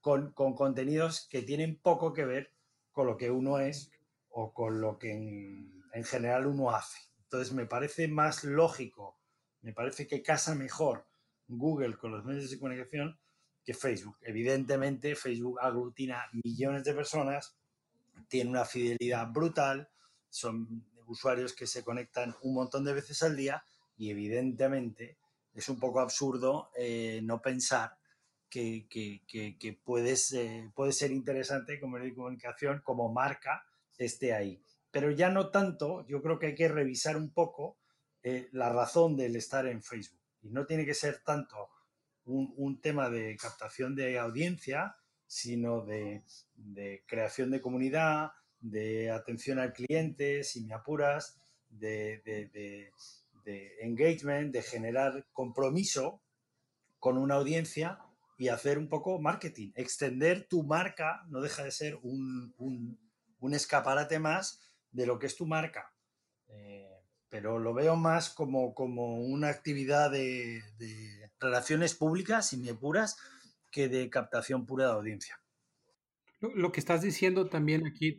[0.00, 2.52] con, contenidos que tienen poco que ver
[2.90, 3.92] con lo que uno es
[4.30, 6.98] o con lo que en general uno hace.
[7.22, 9.16] Entonces me parece más lógico,
[9.62, 11.06] me parece que casa mejor
[11.46, 13.16] Google con los medios de comunicación
[13.64, 14.16] que Facebook.
[14.22, 17.56] Evidentemente, Facebook aglutina millones de personas,
[18.28, 19.88] tiene una fidelidad brutal,
[20.28, 23.64] son usuarios que se conectan un montón de veces al día
[23.96, 25.18] y evidentemente
[25.52, 27.98] es un poco absurdo eh, no pensar
[28.48, 33.64] que, puedes, eh, puede ser interesante como medio de comunicación, como marca,
[33.96, 34.60] esté ahí.
[34.90, 37.76] Pero ya no tanto, yo creo que hay que revisar un poco
[38.22, 40.20] eh, la razón del estar en Facebook.
[40.42, 41.68] Y no tiene que ser tanto
[42.24, 46.22] un, tema de captación de audiencia, sino de,
[47.06, 52.22] creación de comunidad, de atención al cliente, si me apuras, de,
[53.80, 56.22] engagement, de generar compromiso
[56.98, 57.98] con una audiencia
[58.38, 59.72] y hacer un poco marketing.
[59.74, 62.98] Extender tu marca no deja de ser un,
[63.52, 64.60] escaparate más
[64.92, 65.92] de lo que es tu marca.
[66.48, 66.88] Eh,
[67.28, 70.62] pero lo veo más como, como una actividad de,
[71.40, 73.16] relaciones públicas, y me puras,
[73.70, 75.40] que de captación pura de audiencia.
[76.40, 78.18] Lo, que estás diciendo también aquí,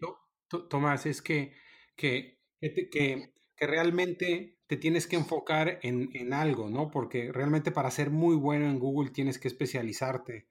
[0.69, 1.53] Tomás, es que,
[1.95, 6.91] que, que, realmente te tienes que enfocar en, en, algo, ¿no?
[6.91, 10.47] Porque realmente para ser muy bueno en Google tienes que especializarte.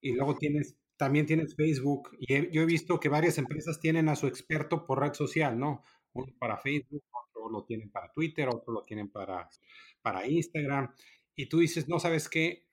[0.00, 2.10] Y luego tienes, también tienes Facebook.
[2.20, 5.82] Y yo he visto que varias empresas tienen a su experto por red social, ¿no?
[6.12, 7.02] Uno para Facebook,
[7.50, 9.48] lo tienen para Twitter, otro lo tienen para,
[10.02, 10.92] para Instagram.
[11.36, 12.66] Y tú dices, no, ¿sabes qué?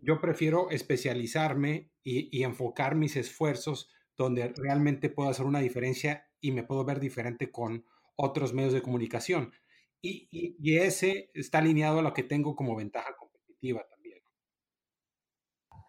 [0.00, 6.62] yo prefiero especializarme y, enfocar mis esfuerzos donde realmente puedo hacer una diferencia y me
[6.62, 7.84] puedo ver diferente con
[8.16, 9.52] otros medios de comunicación.
[10.00, 14.20] Y, y, ese está alineado a lo que tengo como ventaja competitiva también.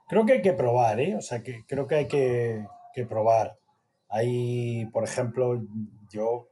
[0.08, 1.16] Creo que hay que probar, ¿eh?
[1.16, 3.60] O sea, que creo que hay que, que probar.
[4.08, 5.62] Hay, por ejemplo,
[6.12, 6.50] yo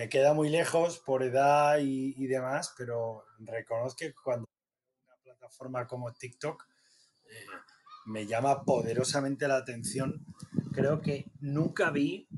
[0.00, 4.48] me queda muy lejos por edad y, demás, pero reconozco que cuando
[5.06, 6.66] una plataforma como TikTok
[7.24, 7.46] eh,
[8.06, 10.24] me llama poderosamente la atención.
[10.72, 12.28] Creo que nunca vi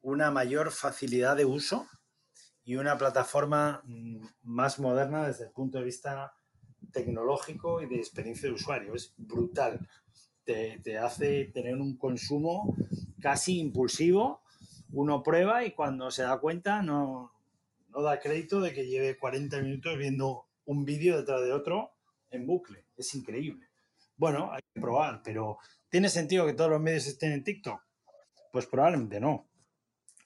[0.00, 1.86] una mayor facilidad de uso
[2.64, 6.34] y una plataforma mm, más moderna desde el punto de vista
[6.92, 8.94] tecnológico y de experiencia de usuario.
[8.94, 9.88] Es brutal.
[10.44, 12.76] Te, te hace tener un consumo
[13.20, 14.42] casi impulsivo
[14.92, 17.31] uno prueba y cuando se da cuenta no,
[17.92, 21.92] no da crédito de que lleve 40 minutos viendo un vídeo detrás de otro
[22.30, 22.86] en bucle.
[22.96, 23.68] Es increíble.
[24.16, 27.80] Bueno, hay que probar, pero ¿tiene sentido que todos los medios estén en TikTok?
[28.52, 29.48] Pues probablemente no.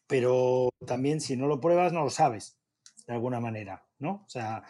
[0.07, 2.59] Pero también si no lo pruebas, no lo sabes,
[3.07, 4.25] de alguna manera, ¿no?
[4.27, 4.63] O sea,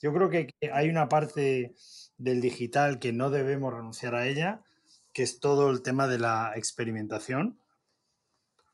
[0.00, 1.74] yo creo que hay una parte
[2.18, 4.62] del digital que no debemos renunciar a ella,
[5.12, 7.61] que es todo el tema de la experimentación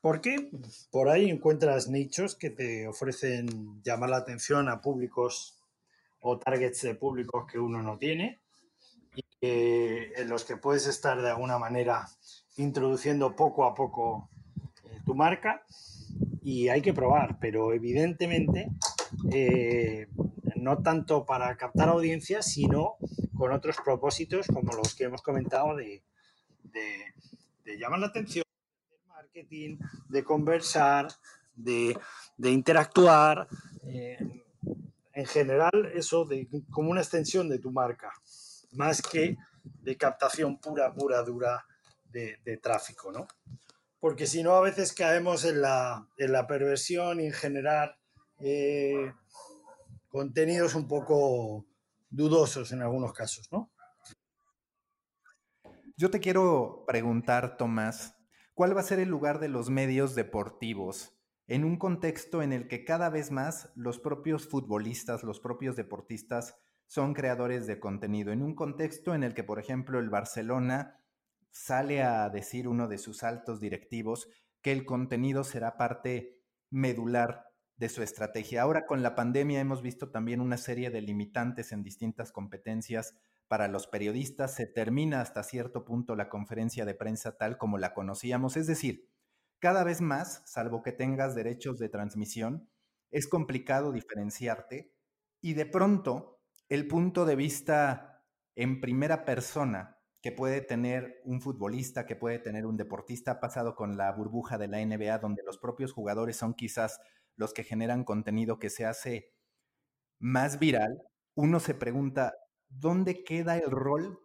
[0.01, 0.49] porque
[0.91, 5.59] por ahí encuentras nichos que te ofrecen llamar la atención a públicos
[6.21, 8.39] o targets de públicos que uno no tiene
[9.15, 12.07] y en los que puedes estar de alguna manera
[12.57, 14.29] introduciendo poco a poco
[14.85, 15.63] eh, tu marca
[16.41, 18.69] y hay que probar, pero evidentemente
[19.31, 20.07] eh,
[20.55, 22.95] no tanto para captar audiencias, sino
[23.35, 26.03] con otros propósitos como los que hemos comentado de
[27.77, 28.43] llamar la atención
[29.33, 31.07] de conversar,
[31.55, 31.97] de,
[32.37, 33.47] interactuar.
[33.83, 34.17] Eh,
[35.13, 38.11] en general, eso de, como una extensión de tu marca,
[38.71, 41.65] más que de captación pura, pura, dura
[42.11, 43.27] de, tráfico, ¿no?
[43.99, 46.07] Porque si no, a veces caemos en la,
[46.47, 47.97] perversión y en generar
[48.39, 49.11] eh,
[50.07, 51.65] contenidos un poco
[52.09, 53.71] dudosos en algunos casos, ¿no?
[55.97, 58.15] Yo te quiero preguntar, Tomás,
[58.59, 61.17] ¿Cuál va a ser el lugar de los medios deportivos
[61.47, 66.57] en un contexto en el que cada vez más los propios futbolistas, los propios deportistas
[66.85, 68.33] son creadores de contenido?
[68.33, 70.99] En un contexto en el que, por ejemplo, el Barcelona
[71.51, 74.27] sale a decir uno de sus altos directivos
[74.61, 77.45] que el contenido será parte medular
[77.77, 78.63] de su estrategia.
[78.63, 83.15] Ahora con la pandemia hemos visto también una serie de limitantes en distintas competencias
[83.49, 87.93] para los periodistas, se termina hasta cierto punto la conferencia de prensa tal como la
[87.93, 88.55] conocíamos.
[88.55, 89.09] Es decir,
[89.59, 92.69] cada vez más, salvo que tengas derechos de transmisión,
[93.11, 94.93] es complicado diferenciarte
[95.41, 98.23] y de pronto el punto de vista
[98.55, 103.75] en primera persona que puede tener un futbolista, que puede tener un deportista, ha pasado
[103.75, 106.99] con la burbuja de la NBA, donde los propios jugadores son quizás
[107.35, 109.33] los que generan contenido que se hace
[110.19, 111.01] más viral,
[111.35, 112.33] uno se pregunta,
[112.69, 114.19] ¿dónde queda el rol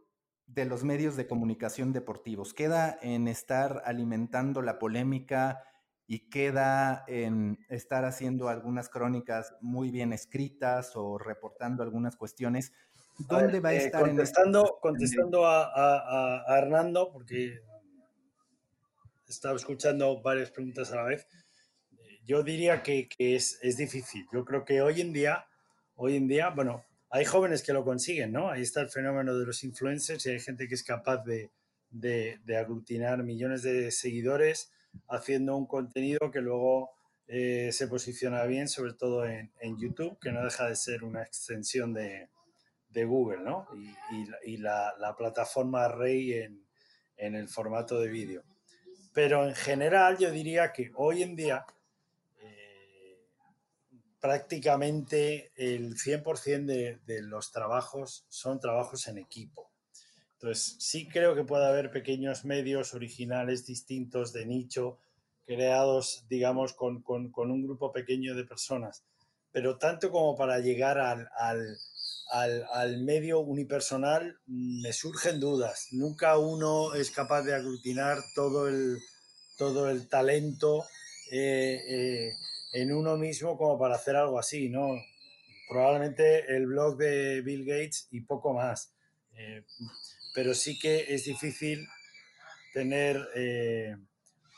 [0.47, 2.55] de los medios de comunicación deportivos?
[2.55, 5.63] ¿Queda en estar alimentando la polémica
[6.07, 12.73] y queda en estar haciendo algunas crónicas muy bien escritas o reportando algunas cuestiones?
[13.19, 14.03] ¿Dónde va a eh, estar?
[14.03, 17.61] contestando en contestando a, Hernando, porque
[19.27, 21.27] estaba escuchando varias preguntas a la vez,
[22.25, 24.27] yo diría que, es, es difícil.
[24.33, 25.47] Yo creo que hoy en día,
[25.95, 28.51] hoy en día, bueno, hay jóvenes que lo consiguen, ¿no?
[28.51, 31.49] Ahí está el fenómeno de los influencers y hay gente que es capaz de,
[32.59, 34.73] aglutinar millones de seguidores
[35.07, 36.91] haciendo un contenido que luego
[37.29, 41.95] eh, se posiciona bien, sobre todo en, YouTube, que no deja de ser una extensión
[41.95, 42.29] de,
[42.93, 43.69] Google, ¿no?
[44.45, 46.67] Y, la, plataforma rey en,
[47.17, 48.43] en el formato de vídeo.
[49.13, 51.65] Pero en general yo diría que hoy en día
[54.25, 59.71] prácticamente el 100% de, de, los trabajos son trabajos en equipo.
[60.33, 64.97] Entonces, sí creo que puede haber pequeños medios originales distintos de nicho,
[65.45, 69.05] creados, digamos, con, con, un grupo pequeño de personas,
[69.53, 75.89] pero tanto como para llegar al, al, al, medio unipersonal, me surgen dudas.
[75.91, 79.03] Nunca uno es capaz de aglutinar todo el,
[79.59, 80.87] todo el talento.
[81.31, 82.33] Eh, eh,
[82.75, 85.01] en uno mismo como para hacer algo así, ¿no?
[85.69, 88.93] Probablemente el blog de Bill Gates y poco más.
[89.33, 89.65] Eh,
[90.35, 91.87] pero sí que es difícil
[92.73, 93.97] tener eh,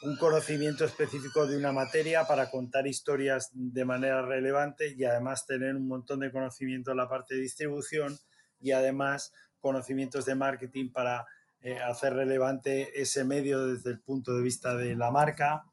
[0.03, 5.77] un conocimiento específico de una materia para contar historias de manera relevante y además tener
[5.77, 8.19] un montón de conocimiento en la parte de distribución
[8.61, 11.27] y además conocimientos de marketing para
[11.61, 15.65] eh, hacer relevante ese medio desde el punto de vista de la marca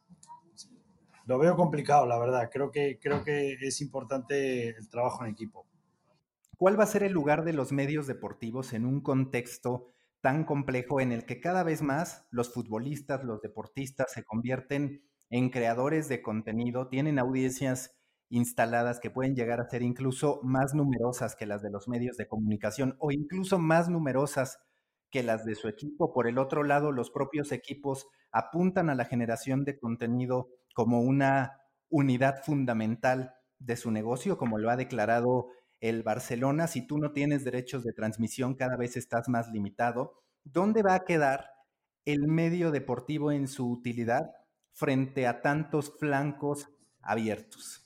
[1.26, 2.50] lo veo complicado, la verdad.
[2.52, 5.66] Creo que, creo que es importante el trabajo en equipo.
[6.58, 9.88] ¿Cuál va a ser el lugar de los medios deportivos en un contexto
[10.22, 15.50] tan complejo en el que cada vez más los futbolistas, los deportistas se convierten en
[15.50, 17.98] creadores de contenido, tienen audiencias
[18.30, 22.28] instaladas que pueden llegar a ser incluso más numerosas que las de los medios de
[22.28, 24.60] comunicación o incluso más numerosas
[25.10, 26.14] que las de su equipo.
[26.14, 31.62] Por el otro lado, los propios equipos apuntan a la generación de contenido como una
[31.90, 36.68] unidad fundamental de su negocio, como lo ha declarado el Barcelona.
[36.68, 40.24] Si tú no tienes derechos de transmisión, cada vez estás más limitado.
[40.44, 41.52] ¿Dónde va a quedar
[42.06, 44.32] el medio deportivo en su utilidad
[44.74, 46.68] frente a tantos flancos
[47.02, 47.84] abiertos?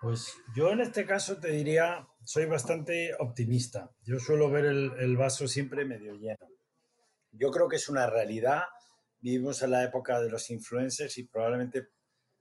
[0.00, 3.90] Pues yo en este caso te diría, soy bastante optimista.
[4.02, 6.48] Yo suelo ver el, vaso siempre medio lleno.
[7.30, 8.62] Yo creo que es una realidad
[9.22, 11.88] vivimos en la época de los influencers y probablemente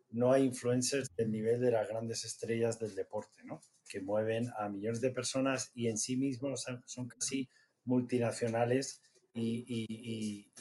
[0.09, 3.61] no hay influencers del nivel de las grandes estrellas del deporte, ¿no?
[3.87, 7.47] Que mueven a millones de personas y en sí mismos son, casi
[7.85, 9.01] multinacionales
[9.33, 10.51] y,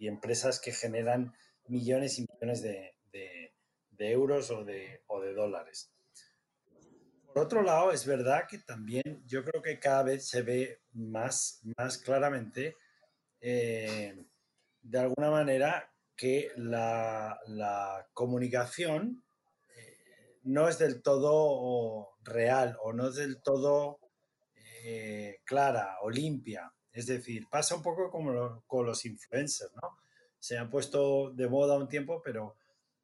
[0.00, 1.32] empresas que generan
[1.66, 2.94] millones y millones de,
[3.98, 5.02] euros o de,
[5.34, 5.92] dólares.
[7.26, 11.60] Por otro lado, es verdad que también yo creo que cada vez se ve más,
[11.76, 12.76] más claramente
[13.40, 14.16] eh,
[14.82, 17.38] de alguna manera que la,
[18.12, 19.22] comunicación
[19.76, 24.00] eh, no es del todo real o no es del todo
[24.84, 26.72] eh, clara o limpia.
[26.92, 29.98] Es decir, pasa un poco como con los influencers, ¿no?
[30.40, 32.56] Se han puesto de moda un tiempo, pero,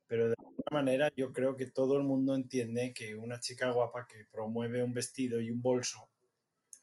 [0.06, 4.06] pero de alguna manera yo creo que todo el mundo entiende que una chica guapa
[4.06, 6.08] que promueve un vestido y un bolso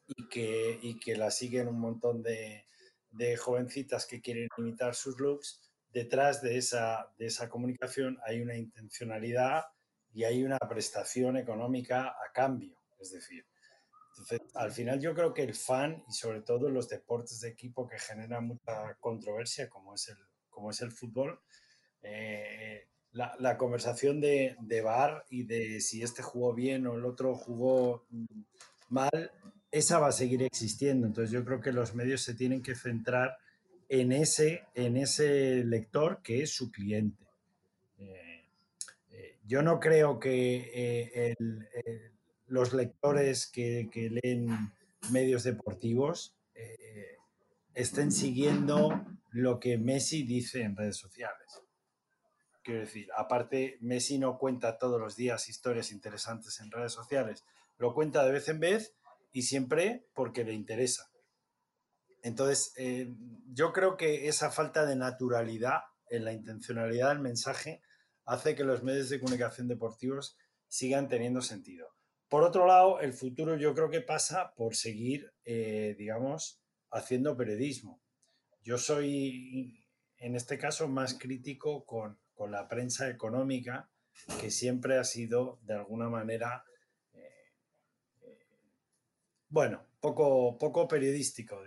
[0.08, 2.66] y que, y que la siguen un montón de,
[3.12, 8.56] de jovencitas que quieren imitar sus looks, detrás de esa, de esa comunicación hay una
[8.56, 9.64] intencionalidad
[10.14, 12.78] y hay una prestación económica a cambio.
[13.00, 13.46] Es decir,
[14.56, 18.00] al final yo creo que el fan y sobre todo los deportes de equipo que
[18.00, 20.18] generan mucha controversia, como es el,
[20.50, 21.42] como es el fútbol,
[22.04, 27.36] eh, la, conversación de, de bar y de si este jugó bien o el otro
[27.36, 28.26] jugó mm,
[28.90, 29.32] mal
[29.72, 31.08] esa va a seguir existiendo.
[31.08, 33.38] Entonces yo creo que los medios se tienen que centrar
[33.90, 37.26] en ese, en ese lector que es su cliente.
[37.98, 38.46] Eh,
[39.10, 41.36] eh, yo no creo que eh,
[42.48, 43.90] los lectores que,
[44.24, 44.72] leen
[45.12, 46.36] medios deportivos
[47.74, 51.62] estén siguiendo lo que Messi dice en redes sociales.
[52.64, 57.44] Quiero decir, aparte, Messi no cuenta todos los días historias interesantes en redes sociales,
[57.78, 58.94] lo cuenta de vez en vez
[59.32, 61.12] y siempre porque le interesa.
[62.24, 63.14] Entonces, eh,
[63.48, 67.82] yo creo que esa falta de naturalidad en la intencionalidad del mensaje
[68.26, 71.88] hace que los medios de comunicación deportivos sigan teniendo sentido.
[72.30, 78.02] Por otro lado, el futuro yo creo que pasa por seguir, eh, digamos, haciendo periodismo.
[78.62, 79.86] Yo soy,
[80.18, 82.20] en este caso, más crítico con,
[82.50, 83.92] la prensa económica,
[84.40, 86.64] que siempre ha sido, de alguna manera,
[89.52, 91.62] bueno, poco, poco periodístico,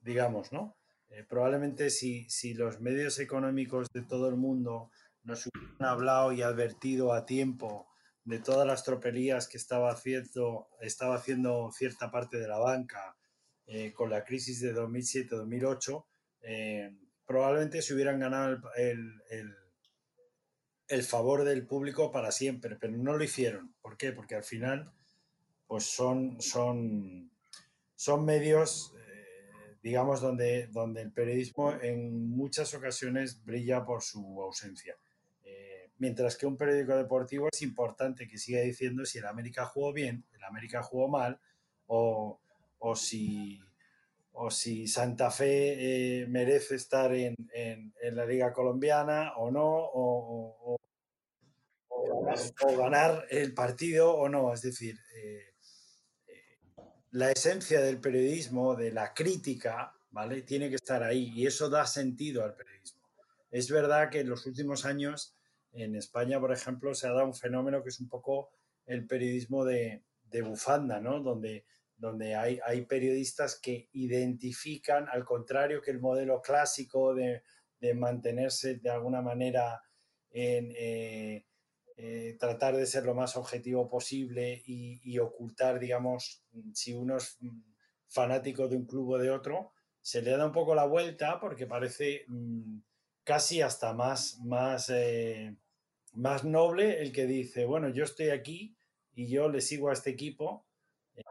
[0.00, 0.76] digamos, ¿no?
[1.28, 4.92] probablemente si, si, los medios económicos de todo el mundo
[5.24, 7.88] nos hubieran hablado y advertido a tiempo
[8.24, 13.16] de todas las tropelías que estaba haciendo, estaba haciendo cierta parte de la banca
[13.66, 16.04] eh, con la crisis de 2007-2008,
[16.42, 19.22] eh, probablemente se hubieran ganado el,
[20.88, 23.74] el, favor del público para siempre, pero no lo hicieron.
[23.80, 24.12] ¿Por qué?
[24.12, 24.92] Porque al final
[25.70, 27.30] pues son, son,
[27.94, 34.96] son medios, eh, digamos, donde, donde el periodismo en muchas ocasiones brilla por su ausencia
[36.00, 40.24] mientras que un periódico deportivo es importante que siga diciendo si el América jugó bien,
[40.32, 41.38] el América jugó mal,
[41.86, 42.40] o,
[42.94, 43.60] si,
[44.32, 47.36] o si Santa Fe eh, merece estar en,
[48.00, 50.76] la Liga Colombiana o no, o,
[52.78, 54.54] ganar el partido o no.
[54.54, 55.49] Es decir, eh, eh,
[57.12, 60.42] la esencia del periodismo, de la crítica, ¿vale?
[60.42, 63.00] Tiene que estar ahí y eso da sentido al periodismo.
[63.50, 65.34] Es verdad que en los últimos años
[65.72, 68.50] en España, por ejemplo, se ha dado un fenómeno que es un poco
[68.86, 70.02] el periodismo de,
[70.42, 71.20] bufanda, ¿no?
[71.20, 71.64] Donde,
[71.96, 77.42] donde hay, hay, periodistas que identifican, al contrario que el modelo clásico de,
[77.94, 79.82] mantenerse de alguna manera
[80.30, 81.46] en eh,
[82.02, 86.42] eh, tratar de ser lo más objetivo posible y, ocultar, digamos,
[86.72, 87.38] si uno es
[88.08, 91.66] fanático de un club o de otro, se le da un poco la vuelta porque
[91.66, 92.78] parece mm,
[93.22, 95.54] casi hasta más, más, eh,
[96.14, 98.78] más noble el que dice, bueno, yo estoy aquí
[99.12, 100.66] y yo le sigo a este equipo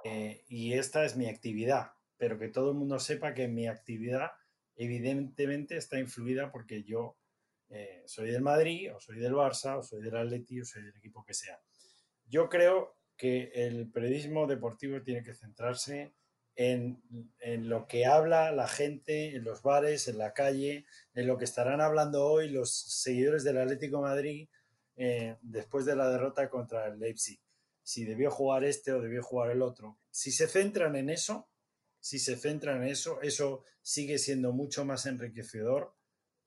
[0.03, 4.33] eh, y esta es mi actividad, pero que todo el mundo sepa que mi actividad
[4.75, 7.17] evidentemente está influida porque yo
[7.69, 10.97] eh, soy del Madrid o soy del Barça o soy del Atleti o soy del
[10.97, 11.61] equipo que sea.
[12.25, 16.13] Yo creo que el periodismo deportivo tiene que centrarse
[16.55, 17.01] en,
[17.69, 21.79] lo que habla la gente en los bares, en la calle, en lo que estarán
[21.79, 24.49] hablando hoy los seguidores del Atlético Madrid
[24.97, 27.39] eh, después de la derrota contra el Leipzig.
[27.83, 29.99] Si debió jugar este o debió jugar el otro.
[30.09, 31.49] Si se centran en eso,
[31.99, 35.93] si se centran en eso, eso sigue siendo mucho más enriquecedor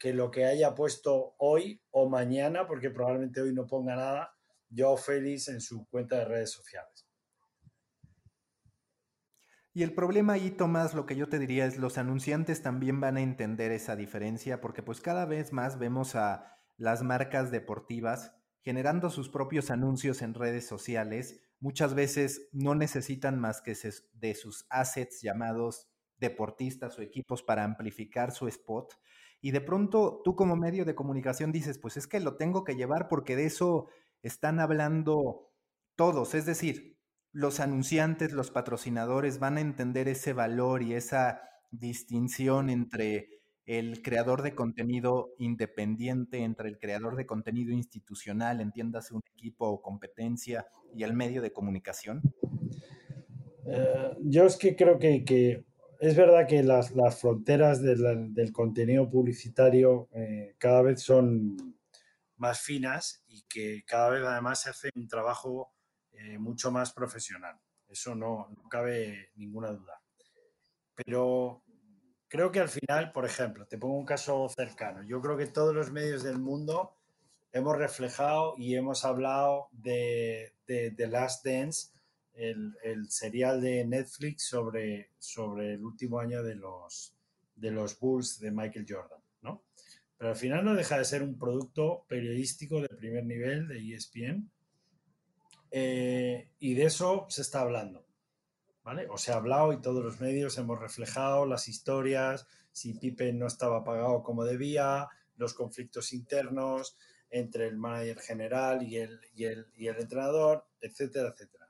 [0.03, 4.37] que lo que haya puesto hoy o mañana, porque probablemente hoy no ponga nada,
[4.77, 7.07] Joe Félix en su cuenta de redes sociales.
[9.73, 13.17] Y el problema ahí, Tomás, lo que yo te diría es los anunciantes también van
[13.17, 19.09] a entender esa diferencia porque pues cada vez más vemos a las marcas deportivas generando
[19.09, 21.41] sus propios anuncios en redes sociales.
[21.61, 23.77] Muchas veces no necesitan más que
[24.15, 25.89] de sus assets llamados
[26.19, 28.95] deportistas o equipos para amplificar su spot.
[29.43, 32.77] Y de pronto tú como medio de comunicación dices, pues es que lo tengo que
[32.77, 33.89] llevar porque de eso
[34.23, 35.51] están hablando
[35.97, 36.35] todos.
[36.35, 36.97] Es decir,
[37.33, 44.43] los anunciantes, los patrocinadores van a entender ese valor y esa distinción entre el creador
[44.43, 51.05] de contenido independiente, entre el creador de contenido institucional, entiéndase un equipo o competencia, y
[51.05, 52.23] el medio de comunicación?
[53.67, 55.65] Eh, yo es que creo que,
[56.03, 61.79] es verdad que las, fronteras del contenido publicitario eh, cada vez son
[62.39, 65.73] más finas y que cada vez además se hace un trabajo
[66.11, 67.57] eh, mucho más profesional.
[67.87, 70.03] Eso no, cabe ninguna duda.
[70.97, 71.63] Pero
[72.27, 75.05] creo que al final, por ejemplo, te pongo un caso cercano.
[75.05, 76.97] Yo creo que todos los medios del mundo
[77.53, 81.93] hemos reflejado y hemos hablado de, The Last Dance,
[82.35, 87.15] el, serial de Netflix sobre, sobre el último año de los,
[87.57, 89.65] de los Bulls de Michael Jordan, ¿no?
[90.17, 94.51] Pero al final no deja de ser un producto periodístico de primer nivel de ESPN
[95.71, 98.07] eh, y de eso se está hablando.
[98.85, 99.07] ¿Vale?
[99.11, 103.47] O se ha hablado y todos los medios hemos reflejado las historias, si Pipe no
[103.47, 106.97] estaba pagado como debía, los conflictos internos
[107.31, 111.62] entre el manager general y el, y el, y el entrenador, etcétera, etcétera.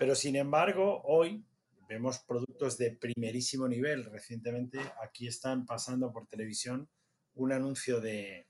[0.00, 1.44] Pero sin embargo, hoy
[1.86, 4.06] vemos productos de primerísimo nivel.
[4.06, 6.88] Recientemente aquí están pasando por televisión
[7.34, 8.46] un anuncio de,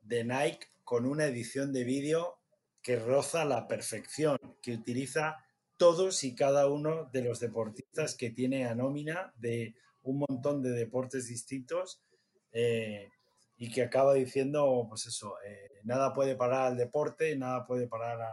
[0.00, 2.38] Nike con una edición de vídeo
[2.80, 5.44] que roza la perfección, que utiliza
[5.76, 9.74] todos y cada uno de los deportistas que tiene a nómina de
[10.04, 12.02] un montón de deportes distintos
[12.50, 13.10] eh,
[13.58, 18.26] y que acaba diciendo, pues eso, eh, nada puede parar al deporte, nada puede, parar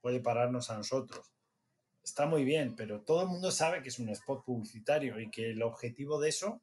[0.00, 1.35] puede pararnos a nosotros.
[2.06, 5.50] Está muy bien, pero todo el mundo sabe que es un spot publicitario y que
[5.50, 6.62] el objetivo de eso,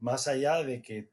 [0.00, 1.08] más allá de que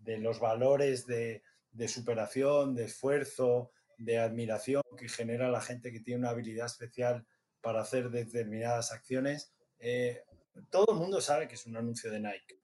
[0.00, 6.00] de, los valores de, de superación, de esfuerzo, de admiración que genera la gente que
[6.00, 7.24] tiene una habilidad especial
[7.60, 9.52] para hacer determinadas acciones.
[9.78, 10.24] Eh,
[10.68, 12.60] todo el mundo sabe que es un anuncio de Nike.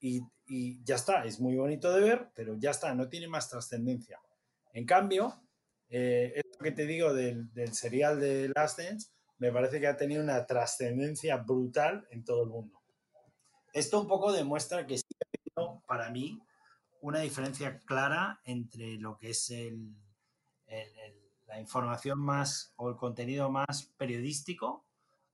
[0.00, 4.20] Y, ya está, es muy bonito de ver, pero ya está, no tiene más trascendencia.
[4.72, 5.40] En cambio,
[5.88, 9.96] eh, esto que te digo del, del, serial de Last Dance, me parece que ha
[9.96, 12.80] tenido una trascendencia brutal en todo el mundo.
[13.72, 15.28] Esto un poco demuestra que sí ha
[15.86, 16.40] para mí,
[17.00, 19.94] una diferencia clara entre lo que es el,
[21.46, 24.86] la información más o el contenido más periodístico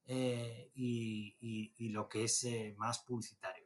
[0.06, 3.64] eh, y, lo que es eh, más publicitario.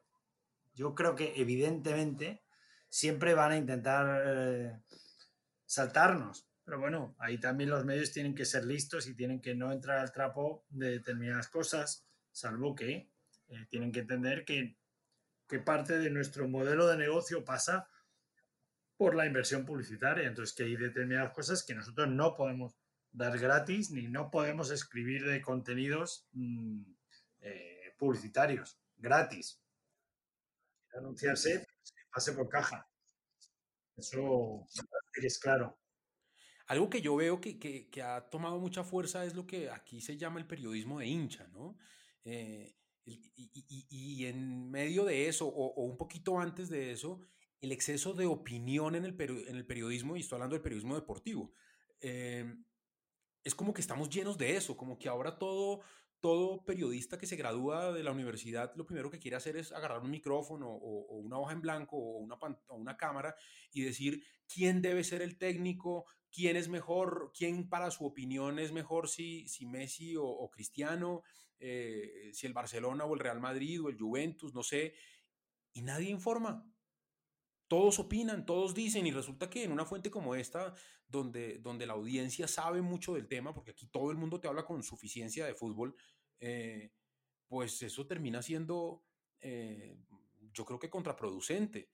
[0.74, 2.42] Yo creo que evidentemente
[2.88, 4.80] siempre van a intentar eh,
[5.66, 9.72] saltarnos, pero bueno, ahí también los medios tienen que ser listos y tienen que no
[9.72, 13.10] entrar al trapo de determinadas cosas, salvo que
[13.70, 14.76] tienen que entender que,
[15.48, 17.88] que parte de nuestro modelo de negocio pasa
[18.98, 20.28] por la inversión publicitaria.
[20.28, 22.76] Entonces, que hay determinadas cosas que nosotros no podemos
[23.12, 26.82] dar gratis ni no podemos escribir de contenidos mm,
[27.40, 29.58] eh, publicitarios gratis.
[30.92, 31.66] Anunciarse,
[32.12, 32.86] pase por caja.
[33.96, 34.66] Eso
[35.14, 35.78] es claro.
[36.68, 40.38] Algo que yo veo que, ha tomado mucha fuerza es lo que aquí se llama
[40.38, 41.78] el periodismo de hincha, ¿no?
[42.24, 47.20] Eh, y, en medio de eso, o, un poquito antes de eso,
[47.62, 49.16] el exceso de opinión en el,
[49.48, 51.54] en el periodismo, y estoy hablando del periodismo deportivo,
[52.02, 52.54] eh,
[53.44, 55.80] es como que estamos llenos de eso, como que ahora todo,
[56.20, 60.00] todo periodista que se gradúa de la universidad lo primero que quiere hacer es agarrar
[60.00, 63.34] un micrófono o, una hoja en blanco o una, o una cámara
[63.72, 68.72] y decir quién debe ser el técnico, quién es mejor, quién para su opinión es
[68.72, 71.22] mejor si, si Messi o, Cristiano,
[71.58, 74.94] eh, si el Barcelona o el Real Madrid o el Juventus, no sé,
[75.72, 76.64] y nadie informa
[77.68, 80.74] todos opinan, todos dicen, y resulta que en una fuente como esta,
[81.06, 84.64] donde, donde la audiencia sabe mucho del tema, porque aquí todo el mundo te habla
[84.64, 85.94] con suficiencia de fútbol,
[86.40, 86.92] eh,
[87.46, 89.04] pues eso termina siendo,
[89.40, 89.98] eh,
[90.50, 91.90] yo creo que contraproducente.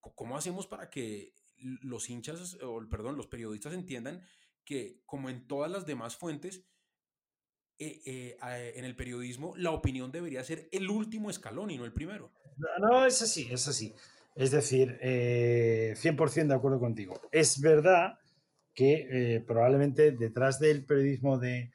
[0.00, 4.22] ¿Cómo hacemos para que los hinchas, o perdón, los periodistas entiendan
[4.64, 6.64] que, como en todas las demás fuentes,
[7.78, 12.30] en el periodismo la opinión debería ser el último escalón y no el primero?
[12.78, 13.94] No, es así, es así.
[14.34, 17.20] Es decir, 100% eh, de acuerdo contigo.
[17.32, 18.18] Es verdad
[18.74, 21.72] que eh, probablemente detrás del periodismo de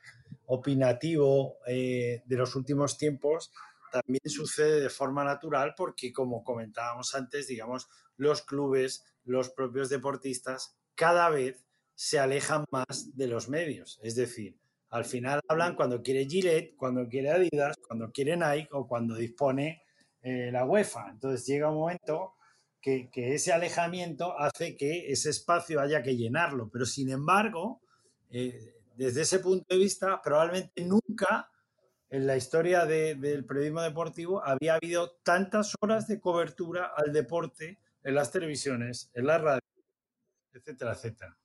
[0.48, 3.52] opinativo eh, de los últimos tiempos
[4.02, 7.88] también sucede de forma natural porque, como comentábamos antes, digamos,
[8.18, 14.00] los clubes, los propios deportistas, cada vez se alejan más de los medios.
[14.04, 14.58] Es decir,
[14.90, 19.82] al final hablan cuando quiere Gillette, cuando quiere Adidas, cuando quiere Nike o cuando dispone
[20.22, 21.10] la UEFA.
[21.12, 22.34] Entonces llega un momento
[22.82, 26.70] que, ese alejamiento hace que ese espacio haya que llenarlo.
[26.70, 27.82] Pero sin embargo,
[28.30, 31.50] eh, desde ese punto de vista, probablemente nunca
[32.16, 38.16] en la historia del periodismo deportivo había habido tantas horas de cobertura al deporte en
[38.16, 39.60] las televisiones, en la radio,
[40.54, 41.38] etcétera, etcétera.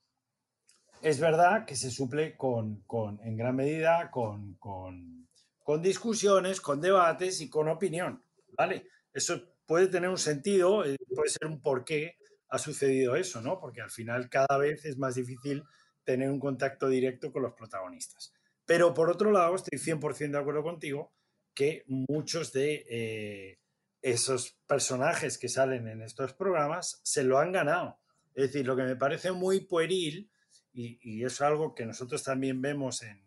[1.02, 2.84] Es verdad que se suple con,
[3.24, 8.22] en gran medida con, con, con discusiones, con debates y con opinión,
[8.56, 8.86] ¿vale?
[9.12, 12.16] Eso puede tener un sentido, eh, puede ser un por qué
[12.48, 13.58] ha sucedido eso, ¿no?
[13.58, 15.64] Porque al final cada vez es más difícil
[16.04, 18.32] tener un contacto directo con los protagonistas.
[18.70, 21.12] Pero por otro lado, estoy 100% de acuerdo contigo
[21.54, 23.58] que muchos de eh,
[24.00, 27.98] esos personajes que salen en estos programas se lo han ganado.
[28.32, 30.30] Es decir, lo que me parece muy pueril,
[30.72, 33.24] y, es algo que nosotros también vemos en,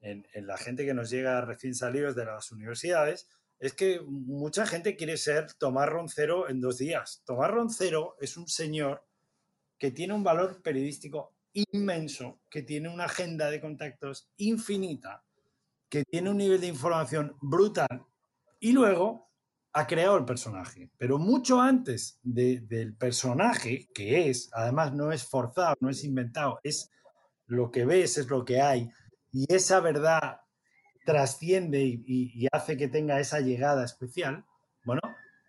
[0.00, 3.28] en la gente que nos llega recién salidos de las universidades,
[3.60, 7.22] es que mucha gente quiere ser Tomás Roncero en dos días.
[7.24, 9.04] Tomás Roncero es un señor
[9.78, 15.24] que tiene un valor periodístico inmenso, que tiene una agenda de contactos infinita,
[15.88, 18.06] que tiene un nivel de información brutal
[18.60, 19.30] y luego
[19.72, 20.90] ha creado el personaje.
[20.96, 26.90] Pero mucho antes del personaje, que es, además no es forzado, no es inventado, es
[27.46, 28.90] lo que ves, es lo que hay.
[29.32, 30.40] Y esa verdad
[31.04, 34.44] trasciende y, hace que tenga esa llegada especial,
[34.84, 35.02] bueno,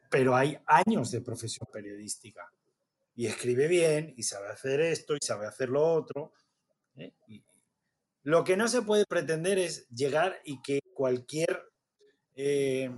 [0.10, 2.42] pero hay años de profesión periodística
[3.16, 6.34] y escribe bien y sabe hacer esto y sabe hacer lo otro.
[6.96, 7.14] ¿eh?
[8.24, 11.62] lo que no se puede pretender es llegar y que cualquier,
[12.36, 12.92] eh,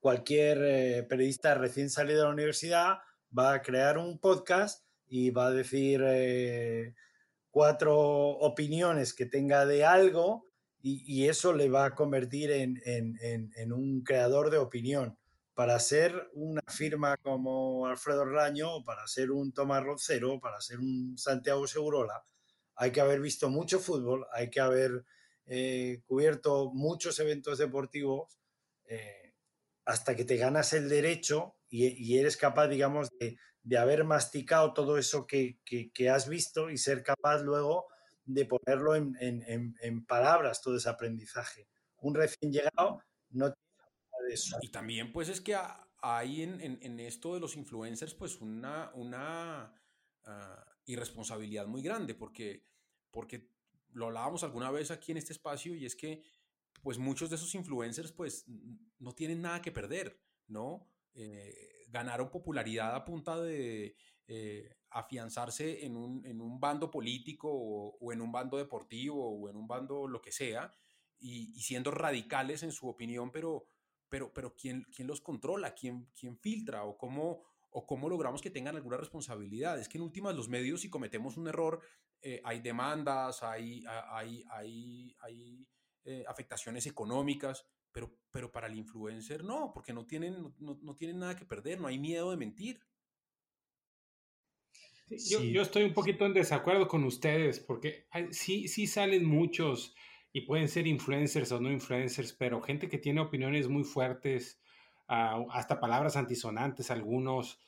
[0.00, 2.98] cualquier eh, periodista recién salido de la universidad
[3.36, 6.02] va a crear un podcast y va a decir
[7.50, 10.48] cuatro opiniones que tenga de algo
[10.80, 15.17] y, eso le va a convertir en, un creador de opinión.
[15.58, 21.18] Para ser una firma como Alfredo Raño, para ser un Tomás Rocero, para ser un
[21.18, 22.24] Santiago Segurola,
[22.76, 25.04] hay que haber visto mucho fútbol, hay que haber
[25.46, 28.38] eh, cubierto muchos eventos deportivos
[28.84, 29.34] eh,
[29.84, 33.36] hasta que te ganas el derecho y, eres capaz, digamos, de,
[33.76, 35.58] haber masticado todo eso que,
[36.08, 37.88] has visto y ser capaz luego
[38.26, 41.66] de ponerlo en, palabras todo ese aprendizaje.
[41.96, 43.52] Un recién llegado no
[44.28, 44.56] eso.
[44.62, 45.56] Y también pues es que
[46.00, 49.74] hay en, esto de los influencers pues una, una
[50.24, 52.64] ah, irresponsabilidad muy grande porque,
[53.10, 53.50] porque
[53.92, 56.22] lo hablábamos alguna vez aquí en este espacio y es que
[56.82, 58.46] pues muchos de esos influencers pues
[58.98, 60.86] no tienen nada que perder, ¿no?
[61.14, 68.32] Eh, ganaron popularidad a punta de eh, afianzarse en un, bando político o, en un
[68.32, 70.70] bando deportivo o en un bando lo que sea,
[71.18, 73.66] y, siendo radicales en su opinión, pero,
[74.08, 75.74] pero, pero ¿quién, quién los controla?
[75.74, 76.84] ¿Quién, quién filtra?
[76.84, 79.78] ¿O cómo, ¿O cómo logramos que tengan alguna responsabilidad?
[79.78, 81.80] Es que en últimas los medios, si cometemos un error,
[82.22, 85.66] eh, hay demandas, hay, hay, hay, hay
[86.04, 91.18] eh, afectaciones económicas, pero, pero para el influencer no, porque no tienen, no, no tienen
[91.18, 92.80] nada que perder, no hay miedo de mentir.
[95.10, 99.94] Yo, estoy un poquito en desacuerdo con ustedes porque sí, sí salen muchos
[100.32, 104.60] y pueden ser influencers o no influencers, pero gente que tiene opiniones muy fuertes,
[105.08, 107.60] ah, hasta palabras antisonantes, algunos,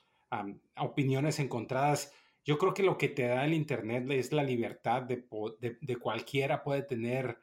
[0.76, 2.14] opiniones encontradas.
[2.44, 5.26] Yo creo que lo que te da el Internet es la libertad de,
[5.80, 7.38] de, cualquiera puede tener,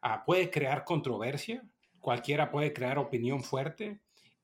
[0.00, 1.62] ah, puede crear controversia,
[2.00, 4.00] cualquiera puede crear opinión fuerte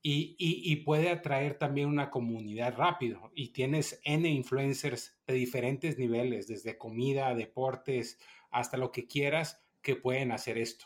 [0.09, 3.31] y, puede atraer también una comunidad rápido.
[3.35, 8.19] Y tienes N influencers de diferentes niveles, desde comida, deportes,
[8.49, 10.85] hasta lo que quieras, que pueden hacer esto.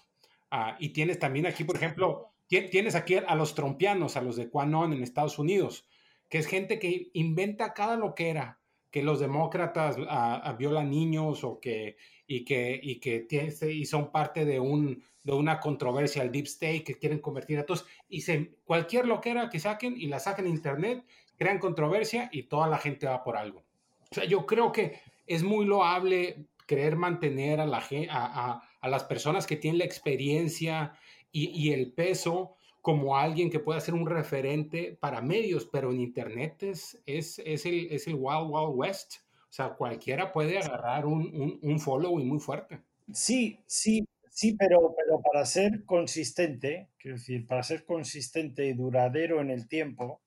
[0.51, 4.47] Ah, y tienes también aquí, por ejemplo, tienes aquí a los trompianos, a los de
[4.47, 5.87] Quanon en Estados Unidos,
[6.29, 11.59] que es gente que inventa cada lo que los demócratas ah, ah, violan niños o
[11.59, 11.97] que,
[12.27, 13.25] y que, y que
[13.71, 17.65] y son parte de un, de una controversia, el deep state, que quieren convertir a
[17.65, 21.03] todos, y se, cualquier loquera que saquen y la saquen en internet,
[21.37, 23.63] crean controversia y toda la gente va por algo.
[24.11, 29.03] O sea, yo creo que es muy loable querer mantener a, la, a, a, las
[29.03, 30.93] personas que tienen la experiencia
[31.31, 36.01] y, y, el peso como alguien que pueda ser un referente para medios, pero en
[36.01, 39.17] Internet es, es, es, el, es el Wild Wild West.
[39.49, 42.81] O sea, cualquiera puede agarrar un, un, un following muy fuerte.
[43.13, 49.41] Sí, sí, Sí, pero, pero para ser consistente, quiero decir, para ser consistente y duradero
[49.41, 50.21] en el tiempo,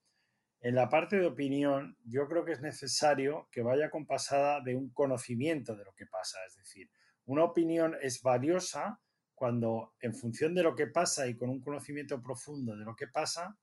[0.61, 4.91] en la parte de opinión, yo creo que es necesario que vaya compasada de un
[4.91, 6.39] conocimiento de lo que pasa.
[6.47, 6.91] Es decir,
[7.27, 9.01] una opinión es valiosa
[9.35, 13.09] cuando, en función de lo que pasa y con un conocimiento profundo de lo que
[13.09, 13.57] pasa,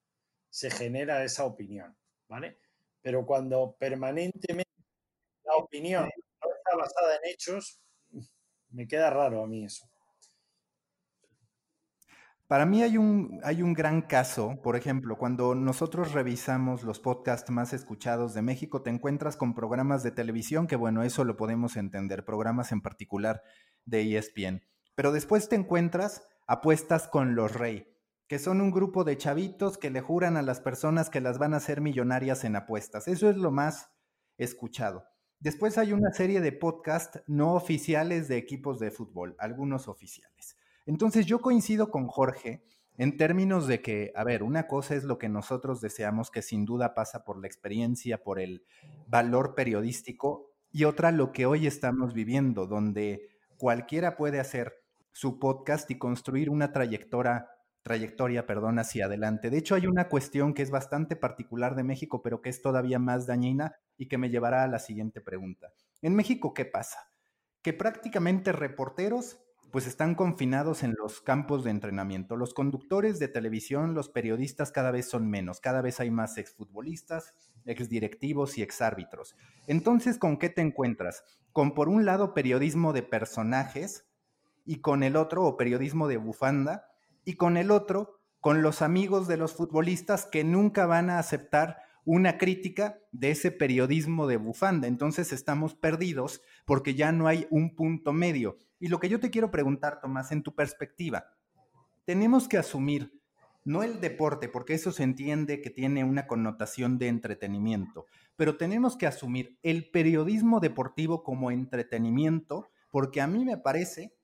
[0.49, 1.95] se genera esa opinión,
[2.27, 2.59] ¿vale?
[3.01, 4.71] Pero cuando permanentemente
[5.43, 7.79] la opinión no está basada en hechos,
[8.69, 9.90] me queda raro a mí eso.
[12.51, 17.49] Para mí hay un, hay un gran caso, por ejemplo, cuando nosotros revisamos los podcasts
[17.49, 21.77] más escuchados de México, te encuentras con programas de televisión, que bueno, eso lo podemos
[21.77, 23.41] entender, programas en particular
[23.85, 24.63] de ESPN.
[24.95, 27.87] Pero después te encuentras apuestas con los Rey,
[28.27, 31.53] que son un grupo de chavitos que le juran a las personas que las van
[31.53, 33.07] a hacer millonarias en apuestas.
[33.07, 33.91] Eso es lo más
[34.37, 35.05] escuchado.
[35.39, 40.57] Después hay una serie de podcasts no oficiales de equipos de fútbol, algunos oficiales.
[40.85, 42.63] Entonces yo coincido con Jorge
[42.97, 46.65] en términos de que, a ver, una cosa es lo que nosotros deseamos, que sin
[46.65, 48.63] duda pasa por la experiencia, por el
[49.07, 54.73] valor periodístico, y otra lo que hoy estamos viviendo, donde cualquiera puede hacer
[55.11, 57.49] su podcast y construir una trayectoria,
[57.83, 59.49] trayectoria, perdón, hacia adelante.
[59.49, 62.99] De hecho, hay una cuestión que es bastante particular de México, pero que es todavía
[62.99, 65.73] más dañina y que me llevará a la siguiente pregunta.
[66.01, 67.11] En México, ¿qué pasa?
[67.61, 69.39] Que prácticamente reporteros
[69.71, 72.35] pues están confinados en los campos de entrenamiento.
[72.35, 77.33] Los conductores de televisión, los periodistas cada vez son menos, cada vez hay más exfutbolistas,
[77.65, 79.35] exdirectivos y exárbitros.
[79.67, 81.23] Entonces, ¿con qué te encuentras?
[81.53, 84.07] Con por un lado periodismo de personajes
[84.65, 86.87] y con el otro o periodismo de bufanda
[87.23, 91.77] y con el otro, con los amigos de los futbolistas que nunca van a aceptar
[92.05, 94.87] una crítica de ese periodismo de bufanda.
[94.87, 98.57] Entonces estamos perdidos porque ya no hay un punto medio.
[98.79, 101.25] Y lo que yo te quiero preguntar, Tomás, en tu perspectiva,
[102.05, 103.21] tenemos que asumir
[103.63, 108.97] no el deporte, porque eso se entiende que tiene una connotación de entretenimiento, pero tenemos
[108.97, 114.15] que asumir el periodismo deportivo como entretenimiento, porque a mí me parece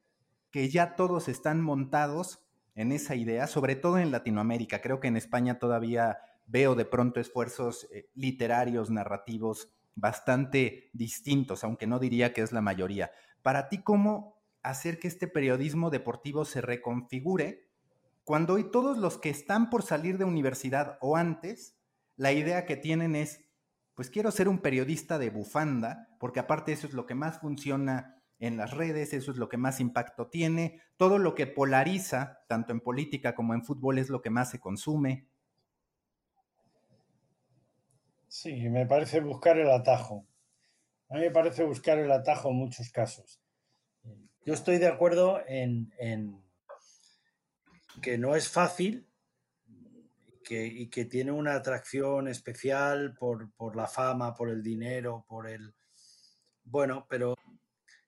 [0.49, 4.82] que ya todos están montados en esa idea, sobre todo en Latinoamérica.
[4.82, 6.17] Creo que en España todavía
[6.47, 12.61] veo de pronto esfuerzos eh, literarios, narrativos bastante distintos, aunque no diría que es la
[12.61, 13.11] mayoría.
[13.41, 17.67] Para ti, ¿cómo hacer que este periodismo deportivo se reconfigure
[18.27, 21.77] cuando hoy todos los que están por salir de universidad o antes,
[22.17, 23.45] la idea que tienen es,
[23.95, 28.21] pues quiero ser un periodista de bufanda, porque aparte eso es lo que más funciona
[28.39, 32.73] en las redes, eso es lo que más impacto tiene, todo lo que polariza, tanto
[32.73, 35.29] en política como en fútbol, es lo que más se consume.
[38.28, 40.28] Sí, me parece buscar el atajo.
[41.09, 43.41] A mí me parece buscar el atajo en muchos casos.
[44.45, 45.91] Yo estoy de acuerdo en,
[48.01, 49.07] que no es fácil
[50.49, 55.73] y que tiene una atracción especial por, por, la fama, por el dinero, por el...
[56.63, 57.36] Bueno, pero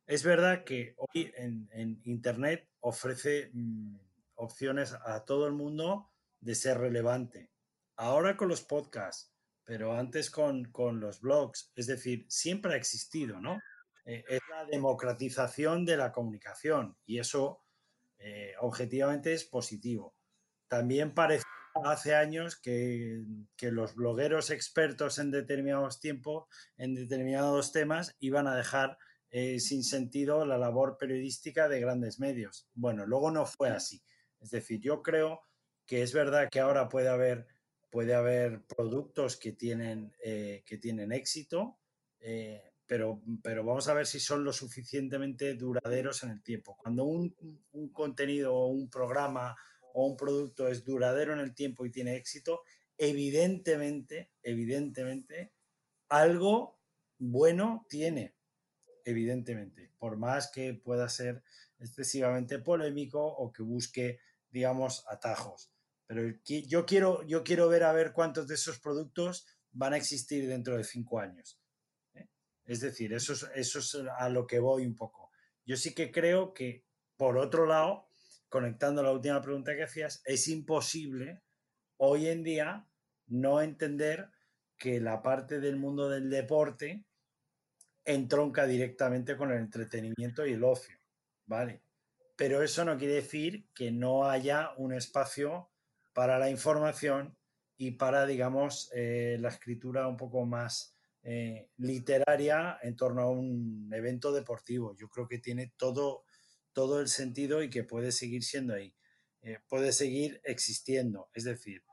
[0.05, 3.97] es verdad que hoy en, en Internet ofrece mm,
[4.35, 7.51] opciones a todo el mundo de ser relevante.
[7.97, 9.33] Ahora con los podcasts,
[9.69, 11.71] pero antes con, los blogs.
[11.75, 13.61] Es decir, siempre ha existido, ¿no?
[14.03, 17.61] Eh, es la democratización de la comunicación y eso
[18.17, 20.15] eh, objetivamente es positivo.
[20.67, 21.43] También parece
[21.85, 23.21] hace años que,
[23.61, 28.97] los blogueros expertos en determinados tiempos, en determinados temas, iban a dejar
[29.29, 32.67] eh, sin sentido la labor periodística de grandes medios.
[32.73, 34.01] Bueno, luego no fue así.
[34.39, 35.41] Es decir, yo creo
[35.85, 37.45] que es verdad que ahora puede haber
[37.89, 41.79] puede haber productos que tienen, eh, que tienen éxito,
[42.19, 46.75] eh, pero, pero vamos a ver si son lo suficientemente duraderos en el tiempo.
[46.77, 47.35] Cuando un,
[47.71, 49.55] un, contenido o un programa
[49.93, 52.63] o un producto es duradero en el tiempo y tiene éxito,
[52.97, 55.53] evidentemente, evidentemente,
[56.09, 56.79] algo
[57.17, 58.35] bueno tiene,
[59.05, 61.43] evidentemente, por más que pueda ser
[61.79, 64.19] excesivamente polémico o que busque,
[64.49, 65.71] digamos, atajos.
[66.09, 70.47] Pero yo quiero, yo quiero ver a ver cuántos de esos productos van a existir
[70.47, 71.61] dentro de cinco años.
[72.15, 72.27] ¿eh?
[72.65, 75.29] Es decir, eso es, a lo que voy un poco.
[75.67, 76.83] Yo sí que creo que,
[77.15, 78.09] por otro lado,
[78.47, 81.43] conectando la última pregunta que hacías, es imposible
[81.97, 82.87] hoy en día
[83.27, 84.31] no entender
[84.77, 87.05] que la parte del mundo del deporte
[88.03, 90.97] entronca directamente con el entretenimiento y el ocio,
[91.45, 91.83] ¿vale?
[92.35, 95.69] Pero eso no quiere decir que no haya un espacio
[96.13, 97.37] para la información
[97.79, 103.89] y para, digamos, eh, la escritura un poco más eh, literaria en torno a un
[103.93, 104.95] evento deportivo.
[104.97, 106.25] Yo creo que tiene todo,
[106.73, 108.93] todo el sentido y que puede seguir siendo ahí,
[109.41, 111.29] eh, puede seguir existiendo.
[111.33, 111.83] Es decir,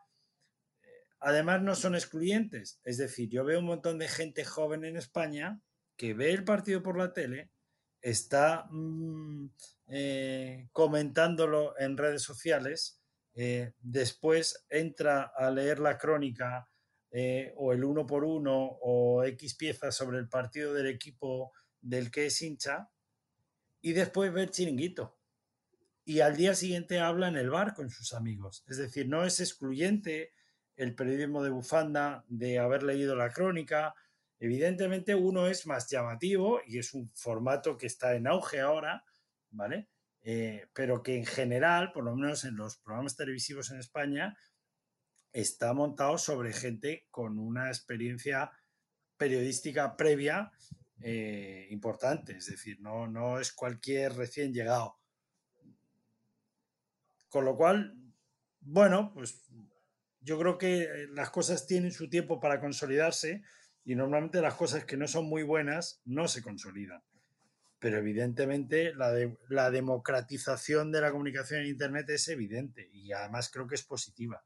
[1.21, 2.81] además no son excluyentes.
[2.83, 5.61] Es decir, yo veo un montón de gente joven en España
[5.97, 7.53] que ve el partido por la tele,
[8.03, 9.51] está mm,
[10.73, 13.01] comentándolo en redes sociales
[13.39, 16.71] eh, después entra a leer la crónica
[17.11, 22.11] eh, o el uno por uno o X piezas sobre el partido del equipo del
[22.11, 22.91] que es hincha
[23.83, 25.19] y después ve el chiringuito.
[26.03, 28.65] Y al día siguiente habla en el bar con sus amigos.
[28.69, 30.33] Es decir, no es excluyente
[30.77, 33.95] el periodismo de bufanda de haber leído la crónica.
[34.39, 39.05] Evidentemente uno es más llamativo y es un formato que está en auge ahora,
[39.51, 39.89] ¿vale?
[40.29, 44.37] Eh, pero que en general, por lo menos en los programas televisivos en España,
[45.33, 48.51] está montado sobre gente con una experiencia
[49.17, 50.51] periodística previa
[51.01, 54.99] eh, importante, es decir, no, no es cualquier recién llegado.
[57.29, 57.95] Con lo cual,
[58.59, 59.45] bueno, pues
[60.19, 63.45] yo creo que las cosas tienen su tiempo para consolidarse
[63.85, 67.01] y normalmente las cosas que no son muy buenas no se consolidan
[67.87, 69.13] pero evidentemente la,
[69.49, 74.43] la democratización de la comunicación en Internet es evidente y además creo que es positiva.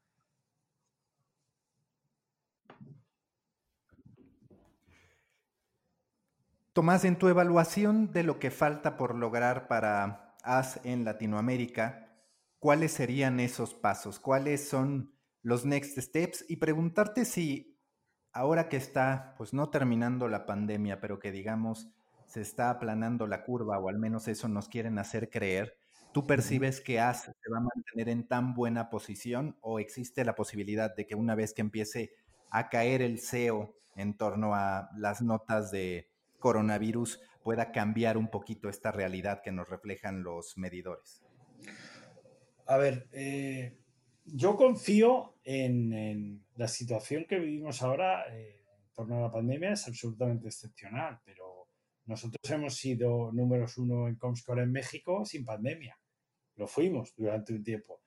[6.75, 12.13] Tomás, en tu evaluación de lo que falta por lograr para AS en Latinoamérica,
[12.59, 14.21] ¿cuáles serían esos pasos?
[14.21, 16.45] ¿Cuáles son los next steps?
[16.47, 17.81] Y preguntarte si
[18.35, 21.91] ahora que está, pues no terminando la pandemia, pero que digamos
[22.31, 25.77] se está aplanando la curva, o al menos eso nos quieren hacer creer,
[26.13, 30.35] ¿Tú percibes que AS se va a mantener en tan buena posición o existe la
[30.35, 32.11] posibilidad de que una vez que empiece
[32.51, 36.11] a caer el SEO en torno a las notas de
[36.41, 41.23] coronavirus pueda cambiar un poquito esta realidad que nos reflejan los medidores?
[42.67, 43.79] A ver, eh,
[44.25, 49.87] yo confío en, la situación que vivimos ahora eh, en torno a la pandemia, es
[49.87, 51.50] absolutamente excepcional, pero
[52.07, 55.99] nosotros hemos sido números uno en Comscore en México sin pandemia.
[56.57, 58.03] Lo fuimos durante un tiempo.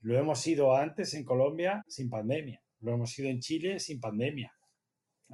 [0.00, 2.62] Lo hemos sido antes en Colombia sin pandemia.
[2.80, 4.52] Lo hemos sido en Chile sin pandemia.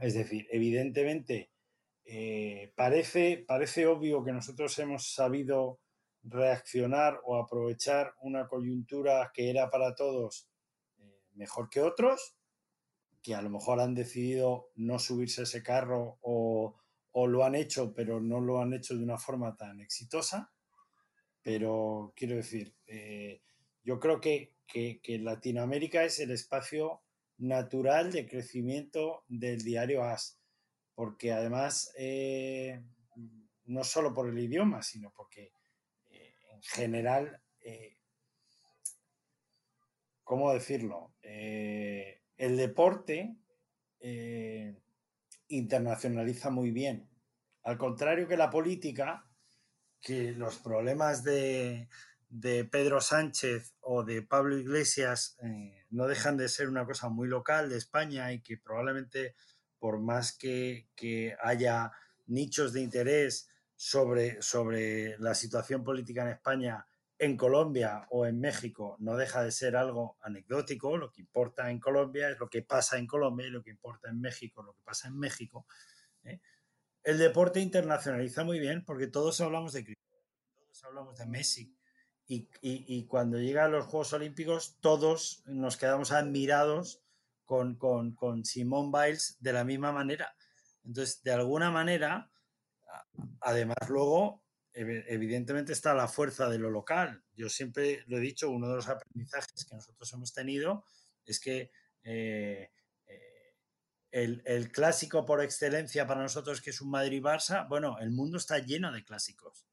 [0.01, 1.51] Es decir, evidentemente
[2.05, 5.81] eh, parece, parece obvio que nosotros hemos sabido
[6.23, 10.49] reaccionar o aprovechar una coyuntura que era para todos
[10.99, 12.37] eh, mejor que otros,
[13.23, 16.77] que a lo mejor han decidido no subirse a ese carro o,
[17.15, 20.51] lo han hecho, pero no lo han hecho de una forma tan exitosa.
[21.43, 23.43] Pero quiero decir, eh,
[23.85, 24.53] yo creo que,
[25.07, 27.03] Latinoamérica es el espacio
[27.37, 30.39] natural de crecimiento del diario AS,
[30.95, 32.83] porque además, eh,
[33.65, 35.53] no solo por el idioma, sino porque
[36.63, 37.99] general, eh,
[40.23, 41.13] ¿cómo decirlo?
[41.21, 43.37] El deporte
[45.57, 47.09] internacionaliza muy bien.
[47.63, 49.27] Al contrario que la política,
[50.01, 51.89] que los problemas de,
[52.71, 55.37] Pedro Sánchez o de Pablo Iglesias
[55.91, 59.35] no dejan de ser una cosa muy local de España y que probablemente
[59.79, 61.93] por más que, que haya
[62.27, 66.87] nichos de interés sobre, sobre la situación política en España,
[67.23, 70.97] en Colombia o en México, no deja de ser algo anecdótico.
[70.97, 74.11] Lo que importa en Colombia es lo que pasa en Colombia y lo que importa
[74.11, 75.65] en México es lo que pasa en México.
[76.25, 76.41] ¿eh?
[77.05, 81.77] El deporte internacionaliza muy bien porque todos hablamos de todos hablamos de Messi.
[82.27, 87.05] Y, y, cuando llegan los Juegos Olímpicos, todos nos quedamos admirados
[87.45, 90.35] con, con, con Biles de la misma manera.
[90.83, 92.33] Entonces, de alguna manera,
[93.41, 94.42] Además, luego,
[94.75, 97.23] evidentemente está la fuerza de lo local.
[97.35, 100.85] Yo siempre lo he dicho, uno de los aprendizajes que nosotros hemos tenido
[101.25, 101.71] es que
[102.03, 102.71] eh,
[103.07, 103.55] eh,
[104.11, 108.93] el, clásico por excelencia para nosotros, que es un Madrid-Barça, bueno, el mundo está lleno
[108.93, 109.67] de clásicos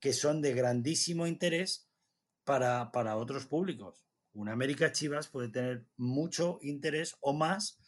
[0.00, 1.88] que son de grandísimo interés
[2.44, 4.04] para, otros públicos.
[4.34, 7.78] Un América Chivas puede tener mucho interés o más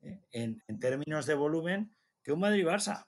[0.00, 3.07] eh, en, en términos de volumen que un Madrid-Barça.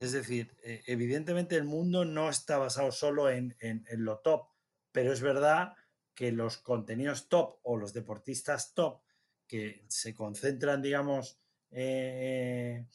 [0.00, 3.56] Es decir, eh, evidentemente el mundo no está basado solo en,
[3.96, 4.48] lo top,
[4.92, 5.74] pero es verdad
[6.14, 9.02] que los contenidos top o los deportistas top
[9.46, 11.40] que se concentran, digamos,
[11.70, 12.86] eh,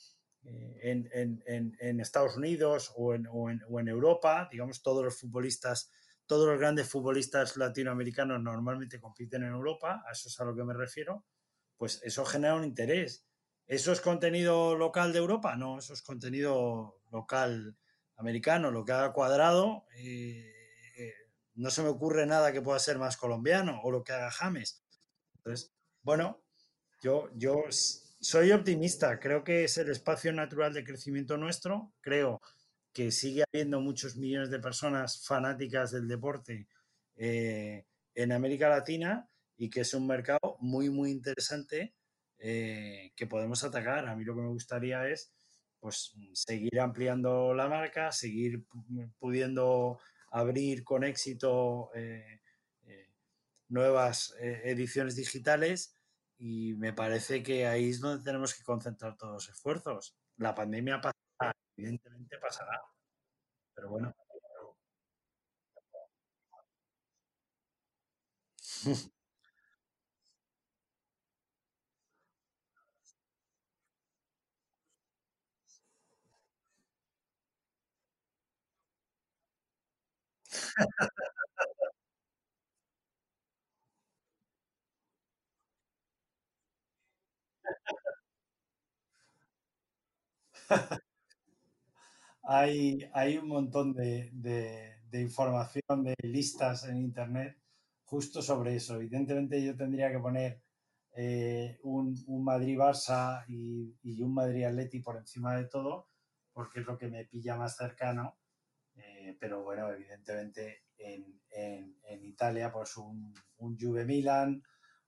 [0.43, 5.91] en, Estados Unidos o, en, Europa, digamos, todos los futbolistas,
[6.25, 10.63] todos los grandes futbolistas latinoamericanos normalmente compiten en Europa, a eso es a lo que
[10.63, 11.25] me refiero,
[11.77, 13.25] pues eso genera un interés.
[13.67, 15.55] ¿Eso es contenido local de Europa?
[15.55, 17.77] No, eso es contenido local
[18.17, 19.85] americano, lo que haga cuadrado.
[19.95, 20.51] Eh,
[20.97, 21.13] eh,
[21.55, 24.83] no se me ocurre nada que pueda ser más colombiano o lo que haga James.
[25.35, 26.43] Entonces, bueno,
[27.01, 32.41] yo, yo soy optimista, creo que es el espacio natural de crecimiento nuestro, creo
[32.93, 36.67] que sigue habiendo muchos millones de personas fanáticas del deporte
[37.15, 41.93] eh, en América Latina y que es un mercado muy, muy interesante
[42.45, 44.05] eh, que podemos atacar.
[44.09, 45.33] A mí lo que me gustaría es
[45.79, 48.65] pues, seguir ampliando la marca, seguir
[49.17, 49.97] pudiendo
[50.29, 52.41] abrir con éxito eh,
[52.85, 53.07] eh,
[53.69, 55.95] nuevas ediciones digitales
[56.37, 60.17] y me parece que ahí es donde tenemos que concentrar todos los esfuerzos.
[60.35, 62.81] La pandemia pasará, evidentemente pasará,
[63.73, 64.13] pero bueno.
[92.43, 97.57] hay, hay un montón de, de, información, de listas en Internet
[98.05, 98.95] justo sobre eso.
[98.95, 100.61] Evidentemente yo tendría que poner
[101.15, 106.07] eh, un, un Madrid-Barça y, y, un Madrid-Atleti por encima de todo,
[106.53, 108.37] porque es lo que me pilla más cercano.
[109.23, 114.61] Eh, pero bueno, evidentemente en, en, Italia pues un, un, Juve Milan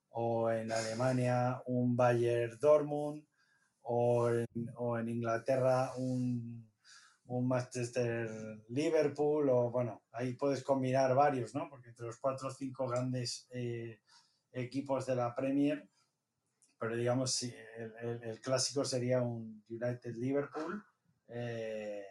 [0.08, 3.26] o en Alemania un Bayern Dortmund
[3.82, 4.46] o en,
[4.76, 6.66] o en Inglaterra un,
[7.26, 8.30] un Manchester
[8.68, 11.68] Liverpool o bueno, ahí puedes combinar varios, ¿no?
[11.68, 14.00] Porque entre los cuatro o cinco grandes eh,
[14.52, 15.86] equipos de la Premier,
[16.78, 17.54] pero digamos, sí,
[18.00, 20.82] el, clásico sería un United Liverpool.
[21.28, 22.04] Eh,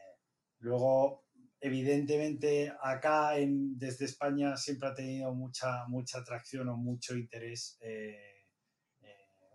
[0.59, 1.24] luego,
[1.65, 8.35] evidentemente, acá en, desde España siempre ha tenido mucha, mucha atracción o mucho interés eh,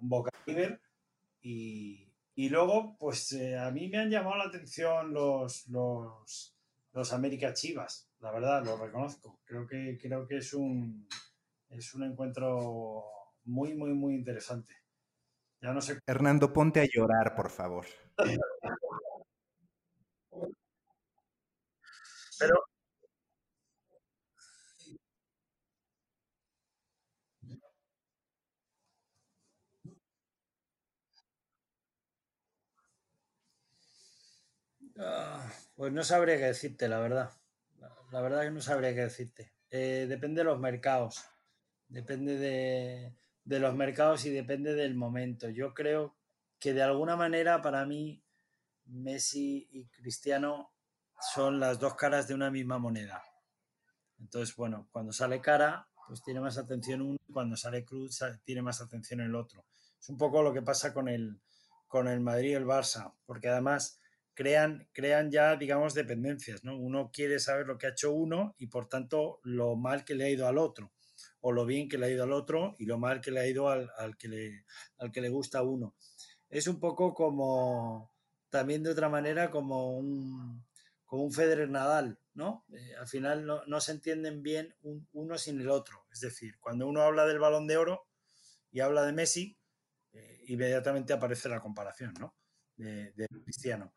[0.01, 0.81] un Boca River
[1.41, 6.57] y, y luego, pues eh, a mí me han llamado la atención los, los,
[6.93, 9.39] los América Chivas, la verdad, lo reconozco.
[9.45, 11.07] Creo que, creo que es, un,
[11.69, 13.05] es un encuentro
[13.45, 14.75] muy, muy, muy interesante.
[15.63, 16.01] Ya no sé.
[16.07, 17.87] Hernando, ponte a llorar, por favor.
[22.41, 22.57] Pero,
[34.99, 37.31] Ah, pues no sabría qué decirte, la verdad.
[38.13, 39.53] La verdad que no sabría qué decirte.
[39.71, 41.25] Eh, depende de los mercados.
[41.89, 43.15] Depende de,
[43.59, 45.49] los mercados y depende del momento.
[45.49, 46.17] Yo creo
[46.59, 48.23] que de alguna manera para mí
[48.87, 50.73] Messi y Cristiano
[51.21, 53.23] son las dos caras de una misma moneda.
[54.19, 58.81] Entonces, bueno, cuando sale cara, pues tiene más atención uno, cuando sale cruz, tiene más
[58.81, 59.65] atención el otro.
[60.01, 61.41] Es un poco lo que pasa con el,
[61.87, 64.01] con el Madrid y el Barça, porque además
[64.35, 66.77] crean, crean ya, digamos, dependencias, ¿no?
[66.79, 70.25] Uno quiere saber lo que ha hecho uno y por tanto lo mal que le
[70.25, 70.93] ha ido al otro,
[71.41, 73.47] o lo bien que le ha ido al otro y lo mal que le ha
[73.47, 74.65] ido al, que, le,
[74.99, 75.95] al que le gusta uno.
[76.49, 78.13] Es un poco como,
[78.51, 80.65] también de otra manera, como un,
[81.11, 82.65] como un Federer Nadal, ¿no?
[82.73, 84.77] Eh, al final no, se entienden bien
[85.13, 86.07] uno sin el otro.
[86.13, 88.07] Es decir, cuando uno habla del balón de oro
[88.71, 89.59] y habla de Messi,
[90.13, 92.37] eh, inmediatamente aparece la comparación, ¿no?
[92.77, 93.93] de Cristiano.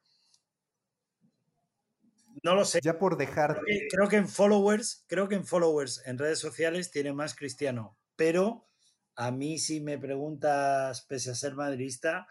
[2.42, 2.80] No lo sé.
[2.82, 3.62] Ya por dejar.
[3.92, 7.96] Creo que, en followers, creo que en followers en redes sociales tiene más cristiano.
[8.16, 8.68] Pero
[9.16, 12.28] a mí, si me preguntas, pese a ser madridista,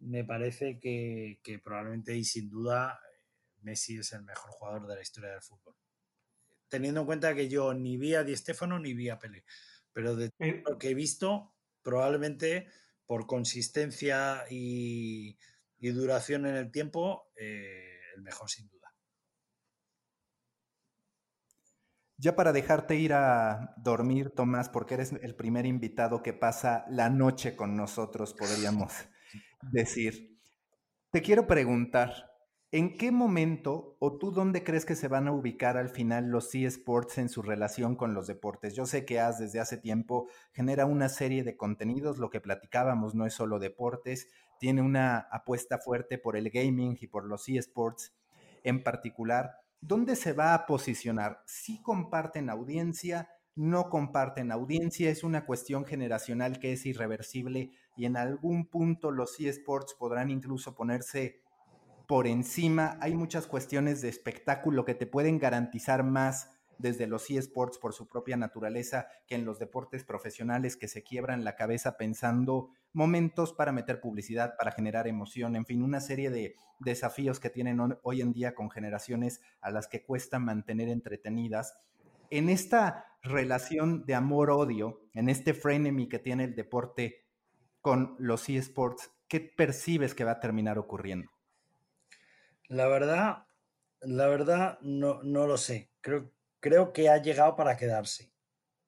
[0.00, 3.00] me parece que, probablemente y sin duda
[3.62, 5.74] Messi es el mejor jugador de la historia del fútbol.
[6.68, 9.44] Teniendo en cuenta que yo ni vi a Di Stefano ni vi a Pelé.
[9.92, 10.62] Pero de eh.
[10.66, 12.68] lo que he visto, probablemente
[13.06, 15.38] por consistencia y,
[15.80, 18.78] duración en el tiempo, eh, el mejor sin duda.
[22.20, 27.10] Ya para dejarte ir a dormir, Tomás, porque eres el primer invitado que pasa la
[27.10, 28.92] noche con nosotros, podríamos
[29.72, 30.36] decir.
[31.10, 32.27] Te quiero preguntar,
[32.70, 36.54] ¿en qué momento o tú dónde crees que se van a ubicar al final los
[36.54, 38.74] eSports en su relación con los deportes?
[38.74, 43.14] Yo sé que has desde hace tiempo genera una serie de contenidos, lo que platicábamos
[43.14, 44.28] no es solo deportes,
[44.60, 48.14] tiene una apuesta fuerte por el gaming y por los eSports
[48.64, 49.52] en particular.
[49.80, 51.42] ¿Dónde se va a posicionar?
[51.46, 58.16] Si comparten audiencia, no comparten audiencia, es una cuestión generacional que es irreversible y en
[58.16, 61.40] algún punto los eSports podrán incluso ponerse
[62.08, 62.96] por encima.
[63.02, 68.08] Hay muchas cuestiones de espectáculo que te pueden garantizar más desde los eSports por su
[68.08, 73.72] propia naturaleza que en los deportes profesionales que se quiebran la cabeza pensando momentos para
[73.72, 78.32] meter publicidad, para generar emoción, en fin, una serie de desafíos que tienen hoy en
[78.32, 81.76] día con generaciones a las que cuesta mantener entretenidas.
[82.30, 87.26] En esta relación de amor-odio, en este frenemy que tiene el deporte
[87.82, 91.37] con los eSports, ¿qué percibes que va a terminar ocurriendo?
[92.68, 93.46] La verdad,
[94.00, 95.90] la verdad no, no lo sé.
[96.00, 98.32] Creo, creo que ha llegado para quedarse.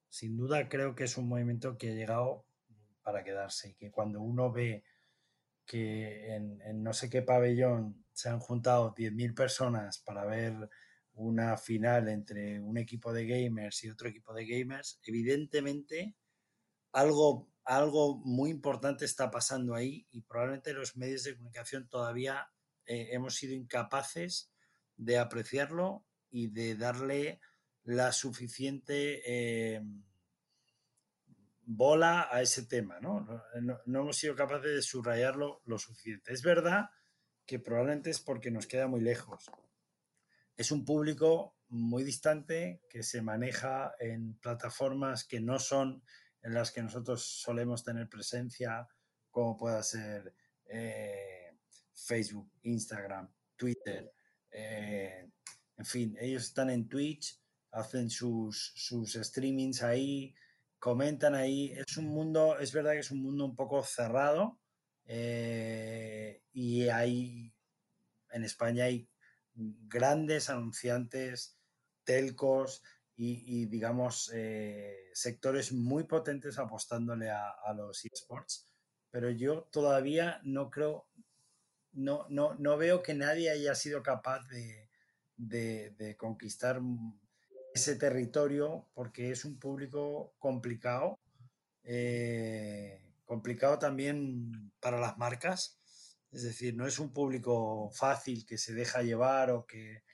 [0.09, 2.47] Sin duda creo que es un movimiento que ha llegado
[3.03, 4.85] para quedarse y que cuando uno ve
[5.65, 10.69] que en, no sé qué pabellón se han juntado 10.000 personas para ver
[11.15, 16.17] una final entre un equipo de gamers y otro equipo de gamers, evidentemente
[16.93, 22.51] algo, algo muy importante está pasando ahí y probablemente los medios de comunicación todavía
[22.91, 24.51] eh, hemos sido incapaces
[24.97, 27.41] de apreciarlo y de darle
[27.85, 29.81] la suficiente eh,
[31.61, 33.25] bola a ese tema, ¿no?
[33.61, 33.81] ¿no?
[33.87, 36.33] hemos sido capaces de subrayarlo lo suficiente.
[36.33, 36.91] Es verdad
[37.47, 39.49] que probablemente es porque nos queda muy lejos.
[40.57, 46.03] Es un público muy distante que se maneja en plataformas que no son
[46.43, 48.89] en las que nosotros solemos tener presencia,
[49.31, 50.35] como pueda ser
[50.65, 51.40] eh,
[52.07, 54.13] Facebook, Instagram, Twitter,
[54.51, 55.31] eh,
[55.77, 57.41] en fin, ellos están en Twitch
[57.73, 60.35] hacen sus, sus streamings ahí,
[60.79, 61.73] comentan ahí.
[61.73, 64.59] Es un mundo, es verdad que es un mundo un poco cerrado
[65.07, 67.55] eh, y hay,
[68.31, 69.09] en España hay
[69.55, 71.57] grandes anunciantes,
[72.05, 72.83] telcos
[73.23, 78.67] y, digamos, eh, sectores muy potentes apostándole a, los esports.
[79.11, 81.07] Pero yo todavía no creo,
[81.93, 84.89] no, no, no veo que nadie haya sido capaz de,
[85.37, 86.81] de, conquistar
[87.75, 91.19] ese territorio porque es un público complicado,
[91.85, 95.79] eh, complicado también para las marcas.
[96.31, 100.05] Es decir, no es un público fácil que se deja llevar o que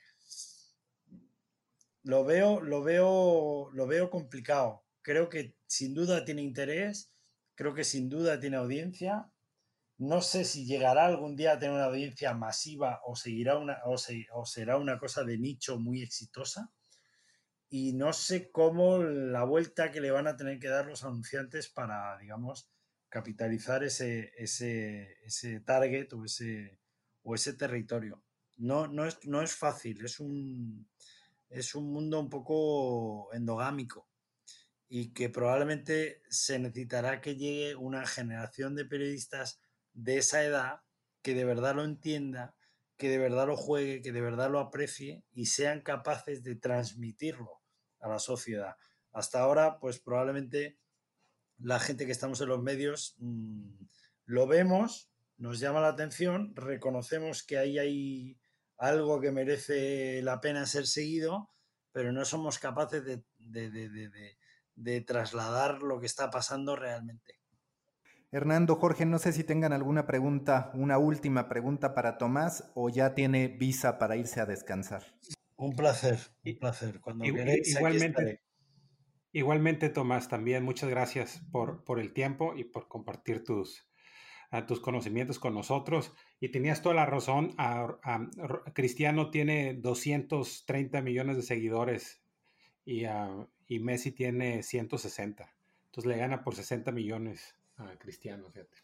[2.03, 4.83] lo veo, lo veo, lo veo complicado.
[5.01, 7.11] Creo que sin duda tiene interés,
[7.55, 9.29] creo que sin duda tiene audiencia.
[9.97, 14.77] No sé si llegará algún día a tener una audiencia masiva o, seguirá o será
[14.77, 16.71] una cosa de nicho muy exitosa.
[17.69, 21.67] Y no sé cómo la vuelta que le van a tener que dar los anunciantes
[21.67, 22.69] para, digamos,
[23.09, 26.79] capitalizar ese, ese, ese target o ese,
[27.23, 28.23] o ese territorio.
[28.57, 30.87] No, no, es, no es fácil, es un,
[31.49, 34.07] es un mundo un poco endogámico
[34.89, 39.59] y que probablemente se necesitará que llegue una generación de periodistas
[39.97, 40.81] de esa edad
[41.21, 42.55] que de verdad lo entienda,
[42.97, 47.61] que de verdad lo juegue, que de verdad lo aprecie y sean capaces de transmitirlo
[47.99, 48.75] a la sociedad.
[49.11, 50.77] Hasta ahora, pues probablemente
[51.57, 53.73] la gente que estamos en los medios mm,
[54.25, 58.39] lo vemos, nos llama la atención, reconocemos que ahí hay
[58.77, 61.49] algo que merece la pena ser seguido,
[61.91, 63.23] pero no somos capaces de,
[64.75, 67.39] de, trasladar lo que está pasando realmente.
[68.37, 73.15] Hernando, Jorge, no sé si tengan alguna pregunta, una última pregunta para Tomás o ya
[73.15, 75.03] tiene visa para irse a descansar.
[75.55, 76.99] Un placer, un placer.
[76.99, 78.43] Cuando igualmente,
[79.31, 83.89] igualmente, Tomás, también muchas gracias por, por el tiempo y por compartir tus,
[84.67, 86.13] tus conocimientos con nosotros.
[86.39, 87.55] Y tenías toda la razón,
[88.75, 92.21] Cristiano tiene 230 millones de seguidores
[92.85, 93.05] y,
[93.67, 95.51] y, Messi tiene 160.
[95.85, 97.55] Entonces le gana por 60 millones
[97.99, 98.77] Cristiano, fíjate.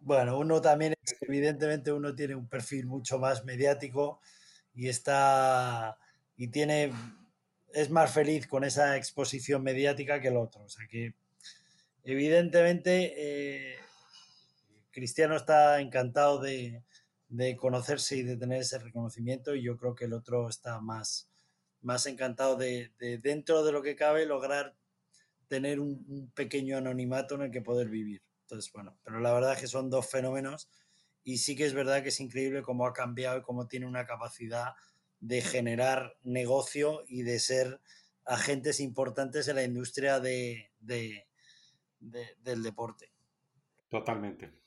[0.00, 4.20] Bueno, uno también, evidentemente uno tiene un perfil mucho más mediático
[4.74, 5.98] y está
[6.36, 6.92] y tiene
[7.72, 10.62] es más feliz con esa exposición mediática que el otro.
[10.62, 11.14] O sea que
[12.04, 13.78] evidentemente eh,
[14.90, 16.82] Cristiano está encantado de,
[17.58, 21.28] conocerse y de tener ese reconocimiento y yo creo que el otro está más,
[21.82, 22.90] más encantado de,
[23.22, 24.74] dentro de lo que cabe lograr
[25.50, 28.22] tener un, pequeño anonimato en el que poder vivir.
[28.42, 30.70] Entonces, bueno, pero la verdad es que son dos fenómenos
[31.24, 34.06] y sí que es verdad que es increíble cómo ha cambiado y cómo tiene una
[34.06, 34.74] capacidad
[35.18, 37.80] de generar negocio y de ser
[38.24, 40.62] agentes importantes en la industria del
[42.62, 43.12] deporte.
[43.88, 44.60] Totalmente.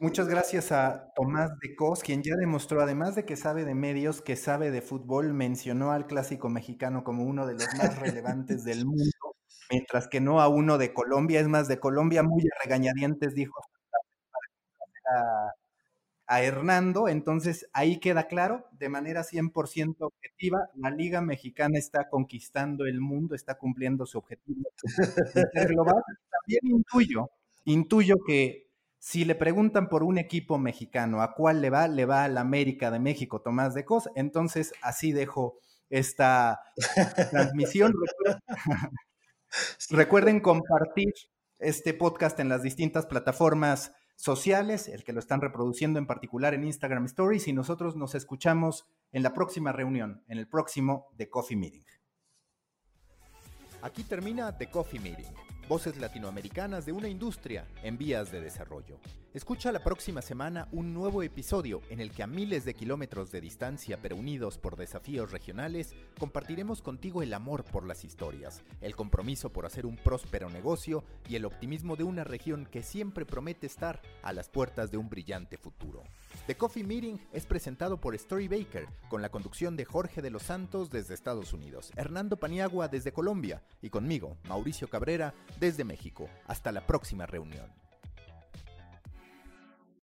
[0.00, 4.22] Muchas gracias a Tomás de Cos, quien ya demostró, además de que sabe de medios,
[4.22, 8.86] que sabe de fútbol, mencionó al clásico mexicano como uno de los más relevantes del
[8.86, 9.02] mundo,
[9.70, 11.40] mientras que no a uno de Colombia.
[11.40, 13.60] Es más, de Colombia muy regañadientes dijo
[15.14, 15.52] a,
[16.28, 17.08] a Hernando.
[17.08, 23.34] Entonces, ahí queda claro, de manera 100% objetiva, la Liga Mexicana está conquistando el mundo,
[23.34, 24.70] está cumpliendo su objetivo
[25.68, 26.02] global.
[26.30, 27.30] También intuyo,
[27.64, 31.88] intuyo que si le preguntan por un equipo mexicano, ¿a cuál le va?
[31.88, 34.10] Le va al América de México, Tomás de Cos.
[34.14, 35.58] Entonces, así dejo
[35.88, 36.60] esta
[37.30, 37.92] transmisión.
[39.90, 41.12] Recuerden compartir
[41.58, 46.64] este podcast en las distintas plataformas sociales, el que lo están reproduciendo en particular en
[46.64, 51.56] Instagram Stories, y nosotros nos escuchamos en la próxima reunión, en el próximo The Coffee
[51.56, 51.84] Meeting.
[53.82, 58.98] Aquí termina The Coffee Meeting Voces latinoamericanas de una industria en vías de desarrollo.
[59.34, 63.42] Escucha la próxima semana un nuevo episodio en el que a miles de kilómetros de
[63.42, 69.52] distancia pero unidos por desafíos regionales, compartiremos contigo el amor por las historias, el compromiso
[69.52, 74.00] por hacer un próspero negocio y el optimismo de una región que siempre promete estar
[74.22, 76.02] a las puertas de un brillante futuro.
[76.46, 80.44] The Coffee Meeting es presentado por Story Baker, con la conducción de Jorge de los
[80.44, 86.28] Santos desde Estados Unidos, Hernando Paniagua desde Colombia y conmigo, Mauricio Cabrera, desde México.
[86.46, 87.87] Hasta la próxima reunión.